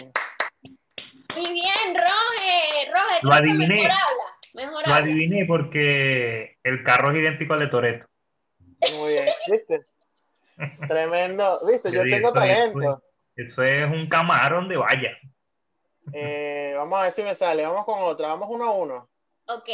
Muy 1.34 1.52
bien, 1.52 1.94
Roge. 1.94 2.90
Roge, 2.92 3.18
Lo 3.22 3.32
adiviné. 3.32 3.66
mejor 3.68 3.90
habla. 3.90 4.38
Mejor 4.54 4.72
Lo 4.72 4.94
habla. 4.94 4.96
adiviné 4.96 5.44
porque 5.46 6.56
el 6.62 6.82
carro 6.84 7.10
es 7.10 7.16
idéntico 7.18 7.54
al 7.54 7.60
de 7.60 7.66
Toreto. 7.68 8.06
Muy 8.96 9.12
bien. 9.12 9.28
¿Viste? 9.50 9.86
Tremendo. 10.88 11.60
¿Viste? 11.66 11.90
Yo 11.92 12.02
tengo 12.02 12.28
eso 12.28 12.42
es, 12.42 12.72
talento. 12.72 13.02
Eso 13.36 13.62
es 13.62 13.90
un 13.90 14.08
camarón 14.08 14.68
de 14.68 14.76
vaya. 14.76 15.16
Eh, 16.12 16.74
vamos 16.76 16.98
a 16.98 17.02
ver 17.02 17.12
si 17.12 17.22
me 17.22 17.34
sale. 17.34 17.64
Vamos 17.64 17.84
con 17.84 18.00
otra. 18.02 18.28
Vamos 18.28 18.48
uno 18.50 18.64
a 18.64 18.72
uno. 18.72 19.08
Ok. 19.46 19.68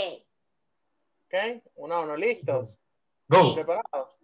¿Ok? 1.35 1.63
Uno 1.77 1.95
a 1.97 2.01
uno. 2.03 2.17
¿Listos? 2.17 2.79
Go. 3.29 3.55
¿Preparados? 3.55 4.17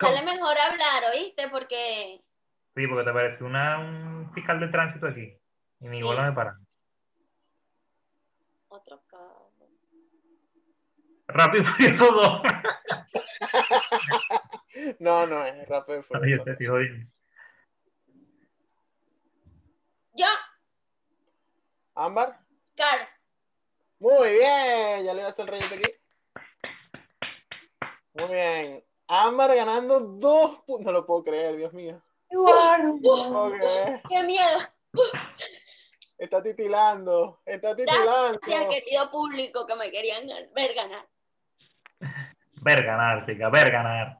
Sale 0.00 0.22
mejor 0.22 0.56
hablar, 0.58 1.04
¿oíste? 1.14 1.48
Porque 1.48 2.20
Sí, 2.74 2.86
porque 2.86 3.04
te 3.04 3.12
parece 3.12 3.44
una, 3.44 3.78
un 3.80 4.32
fiscal 4.32 4.58
de 4.60 4.68
tránsito 4.68 5.06
aquí. 5.06 5.36
Y 5.80 5.88
mi 5.88 5.96
Sí. 5.98 6.02
bola 6.02 6.22
me 6.28 6.32
para. 6.32 6.56
otro 8.68 9.02
carro. 9.06 9.50
Rápido 11.28 11.64
y 11.78 11.82
Furioso 11.88 12.12
2. 12.12 12.42
No, 15.00 15.26
no, 15.26 15.44
es 15.44 15.68
rápido 15.68 15.98
y 15.98 16.00
Ay, 16.00 16.04
furioso. 16.04 16.44
yo 16.60 16.70
jodiendo. 16.70 17.10
Yo, 20.14 20.26
Ámbar. 21.94 22.38
Cars. 22.76 23.08
Muy 23.98 24.28
bien. 24.30 25.04
Ya 25.04 25.14
le 25.14 25.14
voy 25.14 25.22
a 25.22 25.28
hacer 25.28 25.46
el 25.46 25.50
rayito 25.52 25.74
aquí. 25.74 25.97
Muy 28.18 28.28
bien. 28.28 28.84
Ámbar 29.06 29.54
ganando 29.54 30.00
dos 30.00 30.60
puntos. 30.66 30.86
No 30.86 30.92
lo 30.92 31.06
puedo 31.06 31.22
creer, 31.24 31.56
Dios 31.56 31.72
mío. 31.72 32.02
Qué 34.08 34.22
miedo. 34.24 34.58
Está 36.18 36.42
titilando. 36.42 37.40
Está 37.46 37.76
titilando. 37.76 38.40
Gracias, 38.40 38.68
querido 38.70 39.10
público, 39.10 39.66
que 39.66 39.74
me 39.76 39.90
querían 39.90 40.26
ver 40.54 40.74
ganar. 40.74 41.08
Ver 42.60 42.84
ganar, 42.84 43.24
chica, 43.24 43.48
ver 43.50 43.70
ganar. 43.70 44.18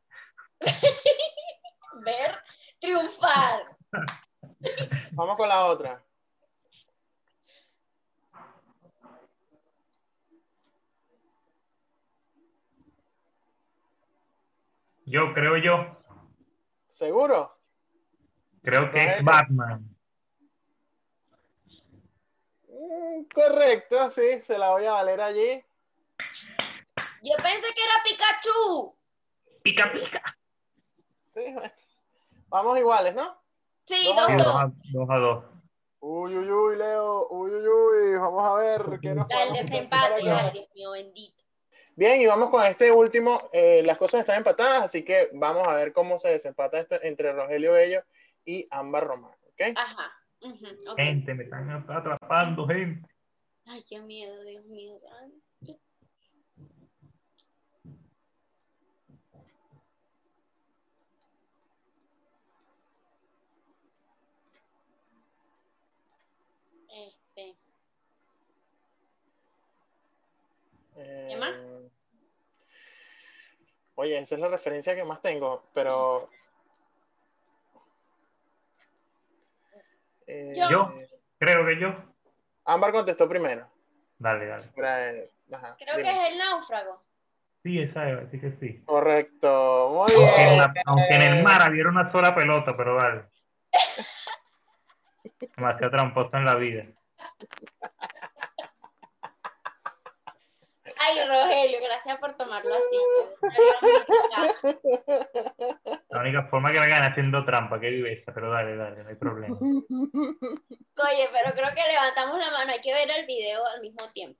Ver 2.04 2.30
triunfar. 2.78 3.76
Vamos 5.10 5.36
con 5.36 5.48
la 5.48 5.66
otra. 5.66 6.07
Yo 15.08 15.32
creo 15.32 15.56
yo, 15.56 15.96
¿Seguro? 16.90 17.58
creo 18.62 18.90
que 18.90 18.98
es. 18.98 19.24
Batman. 19.24 19.88
Mm, 22.68 23.22
correcto, 23.32 24.10
sí. 24.10 24.42
Se 24.42 24.58
la 24.58 24.70
voy 24.70 24.84
a 24.84 24.92
valer 24.92 25.20
allí. 25.20 25.64
Yo 27.22 27.36
pensé 27.36 27.72
que 27.74 27.82
era 27.82 28.02
Pikachu. 28.04 28.96
Pica, 29.62 29.90
pica. 29.90 30.38
Sí, 31.24 31.52
bueno. 31.54 31.72
Vamos 32.48 32.78
iguales, 32.78 33.14
¿no? 33.14 33.40
Sí, 33.86 34.12
Dos 34.14 34.28
a 34.28 34.36
dos, 34.36 34.54
a, 34.56 34.72
dos 34.92 35.10
a 35.10 35.16
dos. 35.16 35.44
Uy, 36.00 36.36
uy, 36.36 36.50
uy, 36.50 36.76
Leo. 36.76 37.28
Uy, 37.30 37.50
uy, 37.50 37.66
uy. 37.66 38.18
Vamos 38.18 38.46
a 38.46 38.54
ver 38.54 39.00
qué 39.00 39.14
nos 39.14 39.26
podemos 39.26 39.58
desempate. 39.58 40.30
Ay, 40.30 40.50
Dios 40.52 40.68
mío, 40.74 40.90
bendito. 40.90 41.37
Bien, 41.98 42.20
y 42.20 42.26
vamos 42.26 42.50
con 42.50 42.64
este 42.64 42.92
último. 42.92 43.50
Eh, 43.52 43.82
las 43.84 43.98
cosas 43.98 44.20
están 44.20 44.36
empatadas, 44.36 44.84
así 44.84 45.04
que 45.04 45.30
vamos 45.32 45.66
a 45.66 45.74
ver 45.74 45.92
cómo 45.92 46.16
se 46.16 46.28
desempata 46.28 46.78
este 46.78 47.08
entre 47.08 47.32
Rogelio 47.32 47.72
Bello 47.72 48.04
y 48.44 48.68
Ámbar 48.70 49.04
Román. 49.04 49.32
¿ok? 49.32 49.76
Ajá. 49.76 50.12
ok. 50.40 50.96
Gente, 50.96 51.34
me 51.34 51.42
están 51.42 51.68
atrapando, 51.68 52.68
gente. 52.68 53.04
Ay, 53.66 53.82
qué 53.88 53.98
miedo, 53.98 54.44
Dios 54.44 54.64
mío. 54.66 54.96
santo. 55.00 55.80
Este, 66.94 67.56
Eh, 71.00 71.36
más? 71.38 71.54
Oye, 73.94 74.18
esa 74.18 74.34
es 74.34 74.40
la 74.40 74.48
referencia 74.48 74.94
que 74.94 75.04
más 75.04 75.20
tengo, 75.22 75.64
pero. 75.74 76.28
Eh, 80.26 80.52
Yo. 80.70 80.92
Creo 81.38 81.64
que 81.66 81.78
yo. 81.80 81.94
Ámbar 82.64 82.90
contestó 82.92 83.28
primero. 83.28 83.68
Dale, 84.18 84.46
dale. 84.46 84.64
Eh, 84.76 85.30
ajá, 85.52 85.76
creo 85.78 85.96
dime. 85.96 86.08
que 86.10 86.16
es 86.26 86.32
el 86.32 86.38
náufrago. 86.38 87.02
Sí, 87.62 87.80
esa 87.80 88.10
es, 88.10 88.26
así 88.26 88.40
que 88.40 88.52
sí. 88.60 88.82
Correcto, 88.84 89.88
muy 89.90 90.12
Aunque 90.14 90.42
en, 90.42 90.48
bien. 90.48 90.58
la- 90.58 90.74
aunque 90.86 91.14
en 91.14 91.22
el 91.22 91.42
mar 91.44 91.62
había 91.62 91.86
una 91.88 92.10
sola 92.10 92.34
pelota, 92.34 92.76
pero 92.76 92.96
vale. 92.96 93.24
Demasiado 95.56 95.90
tramposo 95.92 96.36
en 96.36 96.44
la 96.44 96.54
vida. 96.56 96.86
Ay, 101.08 101.26
Rogelio, 101.26 101.78
gracias 101.80 102.18
por 102.18 102.36
tomarlo 102.36 102.74
así. 102.74 102.98
La 106.10 106.20
única 106.20 106.46
forma 106.48 106.70
que 106.70 106.80
me 106.80 106.88
gane 106.88 107.06
haciendo 107.06 107.44
trampa, 107.46 107.80
que 107.80 107.88
viveza, 107.88 108.32
pero 108.34 108.50
dale, 108.50 108.76
dale, 108.76 109.02
no 109.02 109.08
hay 109.08 109.14
problema. 109.14 109.56
Oye, 109.58 111.28
pero 111.32 111.54
creo 111.54 111.70
que 111.74 111.90
levantamos 111.90 112.38
la 112.38 112.50
mano, 112.50 112.72
hay 112.72 112.80
que 112.80 112.92
ver 112.92 113.08
el 113.10 113.24
video 113.26 113.66
al 113.66 113.80
mismo 113.80 114.10
tiempo. 114.12 114.38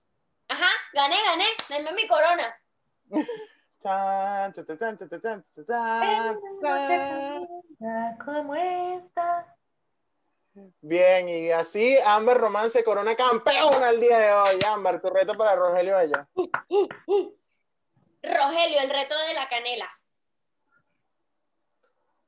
Ajá, 0.49 0.69
gané, 0.93 1.17
gané, 1.25 1.47
denme 1.71 1.93
mi 1.93 2.07
corona. 2.07 2.55
Chan, 3.81 4.53
chan, 4.53 4.67
chan, 4.67 4.79
chan, 4.79 4.97
chan, 4.99 5.09
chan, 5.09 5.45
chan, 5.55 5.65
chan. 6.63 7.49
¿Cómo 8.25 8.55
está? 8.55 9.57
Bien, 10.81 11.29
y 11.29 11.51
así 11.53 11.97
Ámbar 12.05 12.39
Román 12.39 12.71
se 12.71 12.83
corona 12.83 13.15
campeona 13.15 13.91
el 13.91 14.01
día 14.01 14.19
de 14.19 14.33
hoy. 14.33 14.61
Ámbar, 14.65 15.01
tu 15.01 15.09
reto 15.11 15.37
para 15.37 15.55
Rogelio 15.55 15.97
Bello. 15.97 16.27
Rogelio, 18.23 18.81
el 18.81 18.91
reto 18.91 19.17
de 19.27 19.35
la 19.35 19.49
canela. 19.49 19.89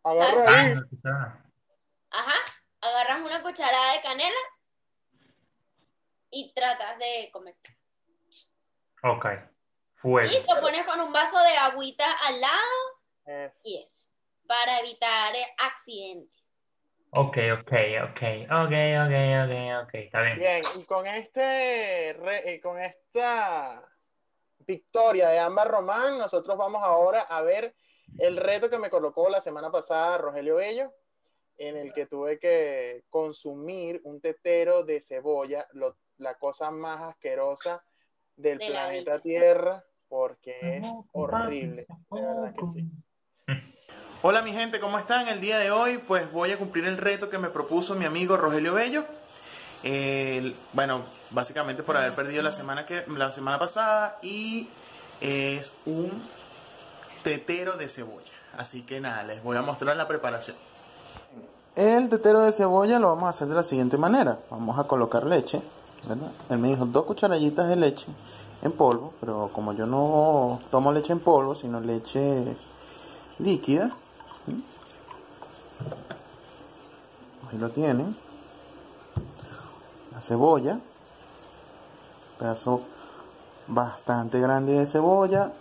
Agarra 0.04 0.44
Ah, 0.48 0.60
ahí. 0.60 0.74
quizá. 0.88 1.44
Ajá, 2.10 2.34
agarras 2.80 3.20
una 3.24 3.42
cucharada 3.42 3.92
de 3.94 4.00
canela 4.02 4.38
y 6.30 6.52
tratas 6.54 6.98
de 6.98 7.30
comer. 7.32 7.56
Ok. 9.02 9.26
Fuego. 9.96 10.30
Y 10.30 10.54
lo 10.54 10.60
pones 10.60 10.86
con 10.86 11.00
un 11.00 11.12
vaso 11.12 11.38
de 11.42 11.56
agüita 11.58 12.06
al 12.26 12.40
lado 12.40 13.00
Es- 13.26 13.60
y 13.64 13.76
es 13.82 14.10
para 14.46 14.80
evitar 14.80 15.34
accidentes. 15.58 16.39
Ok, 17.12 17.36
ok, 17.60 17.72
ok. 18.04 18.22
Ok, 18.50 18.72
ok, 18.72 19.14
ok, 19.44 19.82
ok. 19.82 19.94
Está 19.94 20.22
bien. 20.22 20.38
Bien, 20.38 20.62
y 20.78 20.84
con 20.84 21.06
este 21.06 22.12
re- 22.14 22.54
eh, 22.54 22.60
con 22.60 22.78
esta 22.78 23.82
victoria 24.60 25.28
de 25.30 25.38
Ámbar 25.40 25.68
Román, 25.68 26.18
nosotros 26.18 26.56
vamos 26.56 26.82
ahora 26.84 27.22
a 27.22 27.42
ver 27.42 27.74
el 28.18 28.36
reto 28.36 28.70
que 28.70 28.78
me 28.78 28.90
colocó 28.90 29.28
la 29.28 29.40
semana 29.40 29.70
pasada 29.70 30.18
Rogelio 30.18 30.56
Bello, 30.56 30.92
en 31.58 31.76
el 31.76 31.92
que 31.92 32.06
tuve 32.06 32.38
que 32.38 33.04
consumir 33.10 34.00
un 34.04 34.20
tetero 34.20 34.84
de 34.84 35.00
cebolla, 35.00 35.66
lo- 35.72 35.96
la 36.18 36.34
cosa 36.38 36.70
más 36.70 37.00
asquerosa 37.02 37.82
del 38.36 38.58
De 38.58 38.68
la 38.70 38.82
planeta. 38.86 39.20
Tierra, 39.20 39.84
porque 40.08 40.76
es 40.78 40.94
horrible, 41.12 41.86
de 42.10 42.20
verdad 42.20 42.54
que 42.54 42.66
sí. 42.66 42.86
Hola 44.22 44.42
mi 44.42 44.52
gente, 44.52 44.80
¿cómo 44.80 44.98
están? 44.98 45.28
El 45.28 45.40
día 45.40 45.58
de 45.58 45.70
hoy 45.70 45.98
pues 45.98 46.30
voy 46.32 46.52
a 46.52 46.58
cumplir 46.58 46.84
el 46.84 46.98
reto 46.98 47.30
que 47.30 47.38
me 47.38 47.48
propuso 47.48 47.94
mi 47.94 48.04
amigo 48.04 48.36
Rogelio 48.36 48.74
Bello 48.74 49.04
El- 49.82 50.54
bueno, 50.74 51.02
básicamente 51.30 51.82
por 51.82 51.96
haber 51.96 52.14
perdido 52.14 52.42
la 52.42 52.52
semana, 52.52 52.84
que, 52.84 53.04
la 53.08 53.32
semana 53.32 53.58
pasada 53.58 54.18
y 54.22 54.68
es 55.22 55.72
un 55.86 56.10
tetero 57.22 57.76
de 57.76 57.88
cebolla. 57.88 58.30
Así 58.58 58.82
que 58.82 59.00
nada, 59.00 59.22
les 59.22 59.42
voy 59.42 59.56
a 59.56 59.62
mostrar 59.62 59.96
la 59.96 60.06
preparación. 60.06 60.56
El 61.76 62.08
tetero 62.10 62.42
de 62.42 62.52
cebolla 62.52 62.98
lo 62.98 63.08
vamos 63.08 63.24
a 63.24 63.30
hacer 63.30 63.48
de 63.48 63.54
la 63.54 63.64
siguiente 63.64 63.96
manera. 63.96 64.38
Vamos 64.50 64.78
a 64.78 64.84
colocar 64.84 65.24
leche. 65.24 65.62
Él 66.50 66.58
me 66.58 66.68
dijo 66.68 66.84
dos 66.84 67.04
cucharaditas 67.06 67.68
de 67.68 67.76
leche 67.76 68.06
en 68.62 68.72
polvo, 68.72 69.14
pero 69.20 69.50
como 69.54 69.72
yo 69.72 69.86
no 69.86 70.60
tomo 70.70 70.92
leche 70.92 71.12
en 71.12 71.20
polvo, 71.20 71.54
sino 71.54 71.80
leche 71.80 72.44
líquida, 73.38 73.90
¿sí? 74.46 74.64
Ahí 77.50 77.58
lo 77.58 77.70
tienen. 77.70 78.16
La 80.12 80.22
cebolla, 80.22 80.80
pedazo 82.38 82.82
bastante 83.66 84.40
grande 84.40 84.72
de 84.72 84.86
cebolla, 84.86 85.52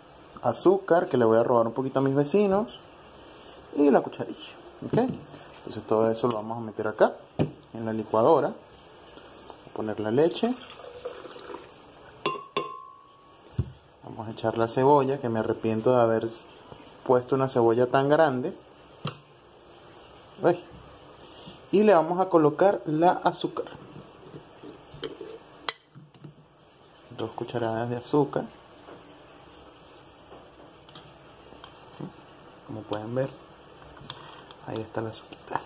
azúcar 0.41 1.07
que 1.07 1.17
le 1.17 1.25
voy 1.25 1.37
a 1.37 1.43
robar 1.43 1.67
un 1.67 1.73
poquito 1.73 1.99
a 1.99 2.01
mis 2.01 2.15
vecinos 2.15 2.79
y 3.75 3.89
la 3.89 4.01
cucharilla. 4.01 4.53
¿ok? 4.85 4.97
Entonces 5.57 5.83
todo 5.87 6.09
eso 6.09 6.27
lo 6.27 6.37
vamos 6.37 6.57
a 6.57 6.61
meter 6.61 6.87
acá 6.87 7.15
en 7.73 7.85
la 7.85 7.93
licuadora. 7.93 8.49
Voy 8.49 8.57
a 9.69 9.73
poner 9.73 9.99
la 9.99 10.11
leche. 10.11 10.53
Vamos 14.03 14.27
a 14.27 14.31
echar 14.31 14.57
la 14.57 14.67
cebolla, 14.67 15.19
que 15.19 15.29
me 15.29 15.39
arrepiento 15.39 15.95
de 15.95 16.01
haber 16.01 16.27
puesto 17.05 17.35
una 17.35 17.49
cebolla 17.49 17.87
tan 17.87 18.09
grande. 18.09 18.53
Y 21.71 21.83
le 21.83 21.93
vamos 21.93 22.19
a 22.19 22.29
colocar 22.29 22.81
la 22.85 23.11
azúcar. 23.11 23.65
Dos 27.17 27.31
cucharadas 27.31 27.89
de 27.89 27.97
azúcar. 27.97 28.45
Como 32.65 32.81
pueden 32.81 33.13
ver, 33.13 33.29
ahí 34.67 34.79
está 34.79 35.01
la 35.01 35.09
azúcar. 35.09 35.61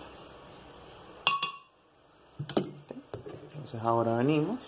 Entonces 3.52 3.82
ahora 3.82 4.16
venimos 4.16 4.58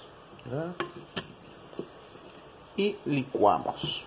y 2.77 2.97
licuamos. 3.05 4.05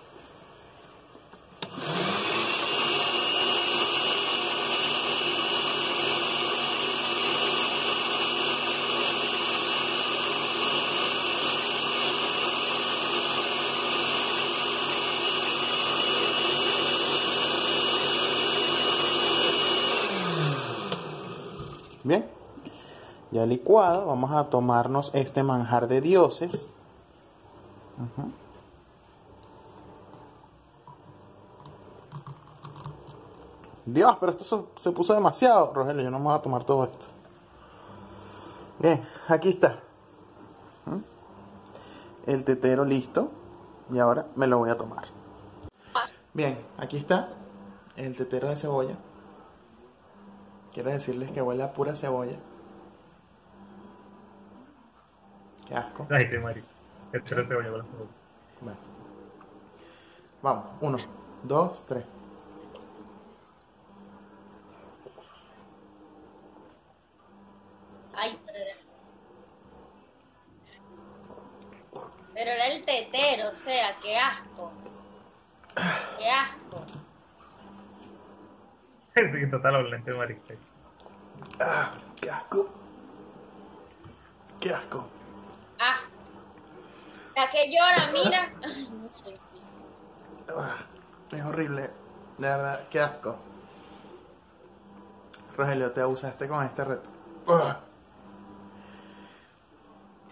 Bien, 22.10 22.28
ya 23.30 23.46
licuado, 23.46 24.06
vamos 24.06 24.32
a 24.32 24.50
tomarnos 24.50 25.14
este 25.14 25.44
manjar 25.44 25.86
de 25.86 26.00
dioses. 26.00 26.68
Dios, 33.86 34.16
pero 34.18 34.32
esto 34.32 34.66
se, 34.76 34.90
puso 34.90 35.14
demasiado. 35.14 35.72
Rogelio, 35.72 36.02
yo 36.02 36.10
no 36.10 36.18
me 36.18 36.24
voy 36.24 36.34
a 36.34 36.42
tomar 36.42 36.64
todo 36.64 36.82
esto. 36.82 37.06
Bien, 38.80 39.06
aquí 39.28 39.50
está. 39.50 39.78
El 42.26 42.42
tetero 42.42 42.84
listo. 42.84 43.30
Y 43.88 44.00
ahora 44.00 44.26
me 44.34 44.48
lo 44.48 44.58
voy 44.58 44.70
a 44.70 44.76
tomar. 44.76 45.04
Bien, 46.34 46.58
aquí 46.76 46.96
está 46.96 47.28
el 47.94 48.16
tetero 48.16 48.48
de 48.48 48.56
cebolla. 48.56 48.96
Quiero 50.72 50.90
decirles 50.90 51.30
que 51.32 51.42
huele 51.42 51.62
a 51.62 51.72
pura 51.72 51.96
cebolla. 51.96 52.36
Qué 55.66 55.74
asco. 55.74 56.06
Ay, 56.10 56.28
qué 56.28 56.38
marico. 56.38 56.66
Espero 57.12 57.46
te 57.46 57.54
voy 57.54 57.64
a 57.64 57.68
hablar. 57.68 57.84
Bueno. 58.60 58.78
Vamos, 60.42 60.64
uno, 60.80 60.98
dos, 61.42 61.84
tres. 61.86 62.04
Ay, 68.14 68.38
pero 68.46 68.58
era... 68.58 68.76
Pero 72.34 72.50
era 72.50 72.66
el 72.68 72.84
tetero, 72.84 73.50
o 73.50 73.54
sea, 73.54 73.94
qué 74.02 74.16
asco. 74.16 74.72
Qué 76.18 76.28
asco. 76.30 76.79
Sí, 79.14 79.50
total, 79.50 79.74
hablante, 79.76 80.12
marico. 80.12 80.40
Ah, 81.60 81.92
qué 82.20 82.30
asco. 82.30 82.68
Qué 84.60 84.72
asco. 84.72 85.06
Asco. 85.78 86.08
La 87.36 87.50
que 87.50 87.70
llora, 87.70 88.10
mira. 88.12 88.52
Ah, 90.56 90.76
es 91.30 91.42
horrible. 91.42 91.90
De 92.38 92.48
verdad, 92.48 92.88
qué 92.90 93.00
asco. 93.00 93.36
Rogelio, 95.56 95.92
te 95.92 96.00
abusaste 96.00 96.48
con 96.48 96.64
este 96.64 96.84
reto. 96.84 97.10
Ah. 97.48 97.80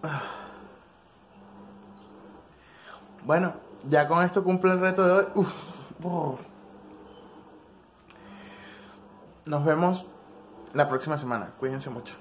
Ah. 0.02 0.22
Bueno, 3.24 3.54
ya 3.84 4.08
con 4.08 4.24
esto 4.24 4.42
cumple 4.42 4.72
el 4.72 4.80
reto 4.80 5.04
de 5.04 5.12
hoy. 5.12 5.26
Uf. 5.34 5.78
Brr. 5.98 6.38
Nos 9.48 9.64
vemos 9.64 10.06
la 10.74 10.86
próxima 10.88 11.16
semana. 11.16 11.54
Cuídense 11.58 11.88
mucho. 11.88 12.16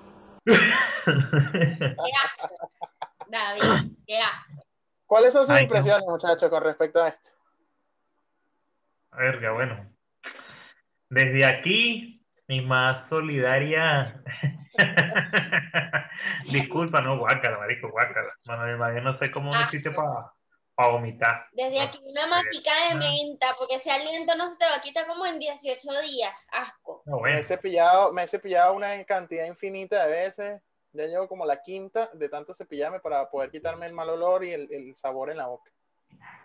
David. 3.28 3.92
¿Cuáles 5.06 5.34
son 5.34 5.46
sus 5.46 5.56
Ay, 5.56 5.63
impresiones, 5.63 6.06
muchachos, 6.08 6.50
con 6.50 6.63
respecto 6.63 7.04
a 7.04 7.10
esto? 7.10 7.32
Verga, 9.12 9.52
bueno. 9.52 9.90
Desde 11.10 11.46
aquí, 11.46 12.26
mi 12.48 12.62
más 12.62 13.10
solidaria. 13.10 14.22
Disculpa, 16.52 17.02
no, 17.02 17.18
guácala, 17.20 17.58
marico, 17.58 17.90
guácala. 17.90 18.34
De 18.66 18.78
madre, 18.78 19.02
no 19.02 19.18
sé 19.20 19.32
cómo 19.32 19.54
Ah. 19.54 19.63
hiciste 19.68 19.92
para 19.92 20.32
vomitar. 20.90 21.48
Desde 21.54 21.82
aquí 21.82 22.00
una 22.06 22.28
matica 22.28 22.72
de 22.90 22.96
menta, 22.96 23.56
porque 23.58 23.76
ese 23.76 23.90
aliento 23.92 24.36
no 24.36 24.46
se 24.48 24.58
te 24.58 24.66
va 24.66 24.76
a 24.76 24.82
quitar 24.82 25.08
como 25.08 25.26
en 25.26 25.40
18 25.40 26.02
días. 26.04 26.34
Asco. 26.52 27.02
No, 27.06 27.20
Me 27.22 27.40
he 27.40 27.44
cepillado, 27.44 28.13
me 28.13 28.24
he 28.24 28.28
cepillado 28.28 28.74
una 28.76 29.04
cantidad 29.06 29.46
infinita 29.46 30.06
de 30.06 30.12
veces. 30.12 30.62
Ya 30.94 31.06
llevo 31.06 31.28
como 31.28 31.46
la 31.46 31.62
quinta 31.62 32.10
de 32.13 32.30
tanto 32.30 32.54
cepillarme 32.54 33.00
para 33.00 33.30
poder 33.30 33.50
quitarme 33.52 33.86
el 33.88 33.94
mal 33.94 34.10
olor 34.10 34.44
y 34.46 34.52
el, 34.52 34.72
el 34.72 34.96
sabor 34.96 35.30
en 35.32 35.38
la 35.38 35.48
boca. 35.48 35.72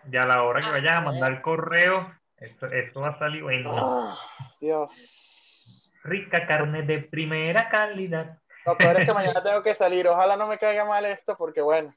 Ya 0.09 0.23
a 0.23 0.27
la 0.27 0.43
hora 0.43 0.59
que 0.61 0.67
Ah, 0.67 0.71
vayas 0.71 0.91
a 0.93 1.01
mandar 1.01 1.41
correo, 1.41 2.13
esto, 2.37 2.65
esto 2.67 3.01
va 3.01 3.09
a 3.09 3.19
salir 3.19 3.41
bueno. 3.43 3.71
Ah, 3.75 4.17
Dios. 4.59 5.91
Rica 6.03 6.45
carne 6.45 6.81
de 6.83 6.99
primera 6.99 7.69
calidad. 7.69 8.37
Lo 8.65 8.77
peor 8.77 8.99
es 8.99 9.05
que 9.05 9.13
mañana 9.13 9.41
tengo 9.41 9.61
que 9.63 9.75
salir. 9.75 10.07
Ojalá 10.07 10.35
no 10.35 10.47
me 10.47 10.57
caiga 10.57 10.85
mal 10.85 11.05
esto, 11.05 11.37
porque 11.37 11.61
bueno, 11.61 11.95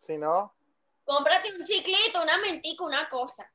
si 0.00 0.16
no. 0.18 0.54
Cómprate 1.08 1.50
un 1.58 1.64
chiclito, 1.64 2.22
una 2.22 2.36
mentica, 2.36 2.84
una 2.84 3.08
cosa. 3.08 3.50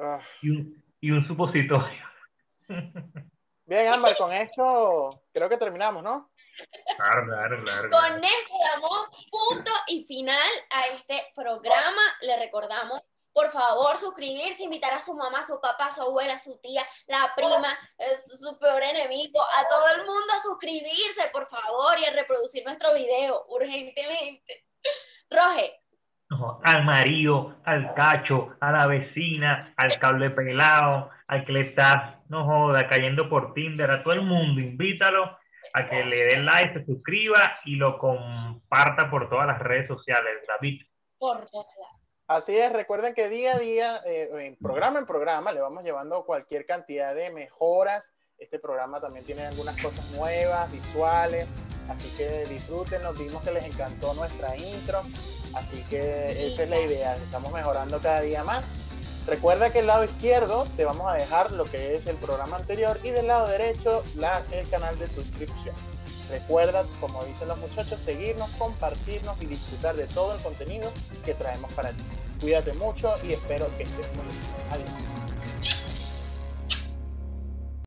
ah. 0.00 0.18
Y 0.42 0.50
un, 0.50 0.84
y 1.00 1.10
un 1.12 1.24
supositorio. 1.28 2.04
Bien, 3.64 3.86
Ámbar, 3.86 4.16
con 4.16 4.32
esto 4.32 5.22
creo 5.32 5.48
que 5.48 5.56
terminamos, 5.56 6.02
¿no? 6.02 6.32
Claro, 6.96 7.26
claro, 7.26 7.64
claro. 7.64 7.88
Con 7.88 8.24
esto 8.24 8.54
damos 8.74 9.08
punto 9.30 9.70
y 9.86 10.04
final 10.04 10.50
a 10.70 10.88
este 10.88 11.32
programa. 11.36 12.02
Le 12.22 12.36
recordamos, 12.36 13.00
por 13.32 13.52
favor, 13.52 13.96
suscribirse, 13.96 14.64
invitar 14.64 14.92
a 14.92 15.00
su 15.00 15.14
mamá, 15.14 15.46
su 15.46 15.60
papá, 15.60 15.92
su 15.92 16.02
abuela, 16.02 16.36
su 16.36 16.58
tía, 16.58 16.84
la 17.06 17.32
prima, 17.36 17.78
eh, 17.96 18.18
su, 18.18 18.36
su 18.36 18.58
peor 18.58 18.82
enemigo, 18.82 19.40
a 19.40 19.68
todo 19.68 19.88
el 19.94 19.98
mundo 20.04 20.32
a 20.36 20.42
suscribirse, 20.42 21.28
por 21.32 21.46
favor, 21.46 21.96
y 22.00 22.04
a 22.06 22.10
reproducir 22.10 22.64
nuestro 22.64 22.92
video 22.92 23.46
urgentemente. 23.48 24.66
Roge, 25.30 25.81
No, 26.32 26.60
al 26.64 26.84
marido, 26.84 27.56
al 27.64 27.92
cacho, 27.92 28.56
a 28.58 28.72
la 28.72 28.86
vecina, 28.86 29.74
al 29.76 29.98
cable 29.98 30.30
pelado, 30.30 31.10
al 31.26 31.44
que 31.44 31.52
le 31.52 31.60
está, 31.60 32.22
no 32.28 32.46
joda, 32.46 32.88
cayendo 32.88 33.28
por 33.28 33.52
Tinder, 33.52 33.90
a 33.90 34.02
todo 34.02 34.14
el 34.14 34.22
mundo, 34.22 34.58
invítalo 34.58 35.36
a 35.74 35.88
que 35.90 36.04
le 36.04 36.24
dé 36.24 36.38
like, 36.38 36.72
se 36.72 36.86
suscriba 36.86 37.58
y 37.66 37.76
lo 37.76 37.98
comparta 37.98 39.10
por 39.10 39.28
todas 39.28 39.46
las 39.46 39.58
redes 39.58 39.88
sociales, 39.88 40.32
David. 40.48 40.82
por 41.18 41.44
todas 41.50 41.66
Así 42.28 42.56
es, 42.56 42.72
recuerden 42.72 43.12
que 43.12 43.28
día 43.28 43.56
a 43.56 43.58
día, 43.58 44.00
eh, 44.06 44.30
en 44.32 44.56
programa 44.56 44.98
en 44.98 45.04
programa, 45.04 45.52
le 45.52 45.60
vamos 45.60 45.84
llevando 45.84 46.24
cualquier 46.24 46.64
cantidad 46.64 47.14
de 47.14 47.30
mejoras. 47.30 48.14
Este 48.38 48.58
programa 48.58 49.02
también 49.02 49.26
tiene 49.26 49.44
algunas 49.44 49.80
cosas 49.82 50.10
nuevas, 50.12 50.72
visuales, 50.72 51.46
Así 51.88 52.08
que 52.16 52.46
disfrútenlo, 52.46 53.12
vimos 53.14 53.42
que 53.42 53.52
les 53.52 53.64
encantó 53.64 54.14
nuestra 54.14 54.56
intro, 54.56 55.02
así 55.54 55.84
que 55.90 56.46
esa 56.46 56.62
es 56.62 56.70
la 56.70 56.80
idea, 56.80 57.16
estamos 57.16 57.52
mejorando 57.52 57.98
cada 58.00 58.20
día 58.20 58.44
más. 58.44 58.64
Recuerda 59.26 59.70
que 59.70 59.80
el 59.80 59.86
lado 59.86 60.04
izquierdo 60.04 60.66
te 60.76 60.84
vamos 60.84 61.08
a 61.12 61.14
dejar 61.14 61.52
lo 61.52 61.64
que 61.64 61.94
es 61.94 62.06
el 62.06 62.16
programa 62.16 62.56
anterior 62.56 62.98
y 63.04 63.10
del 63.10 63.28
lado 63.28 63.46
derecho 63.46 64.02
la, 64.16 64.42
el 64.50 64.68
canal 64.68 64.98
de 64.98 65.06
suscripción. 65.08 65.74
Recuerda, 66.28 66.84
como 67.00 67.24
dicen 67.24 67.46
los 67.48 67.58
muchachos, 67.58 68.00
seguirnos, 68.00 68.50
compartirnos 68.58 69.40
y 69.40 69.46
disfrutar 69.46 69.94
de 69.96 70.06
todo 70.06 70.34
el 70.34 70.42
contenido 70.42 70.90
que 71.24 71.34
traemos 71.34 71.72
para 71.74 71.90
ti. 71.90 72.02
Cuídate 72.40 72.72
mucho 72.72 73.14
y 73.22 73.34
espero 73.34 73.68
que 73.76 73.84
estés 73.84 74.06
muy 74.14 74.24
bien. 74.24 74.40
Adiós. 74.70 75.91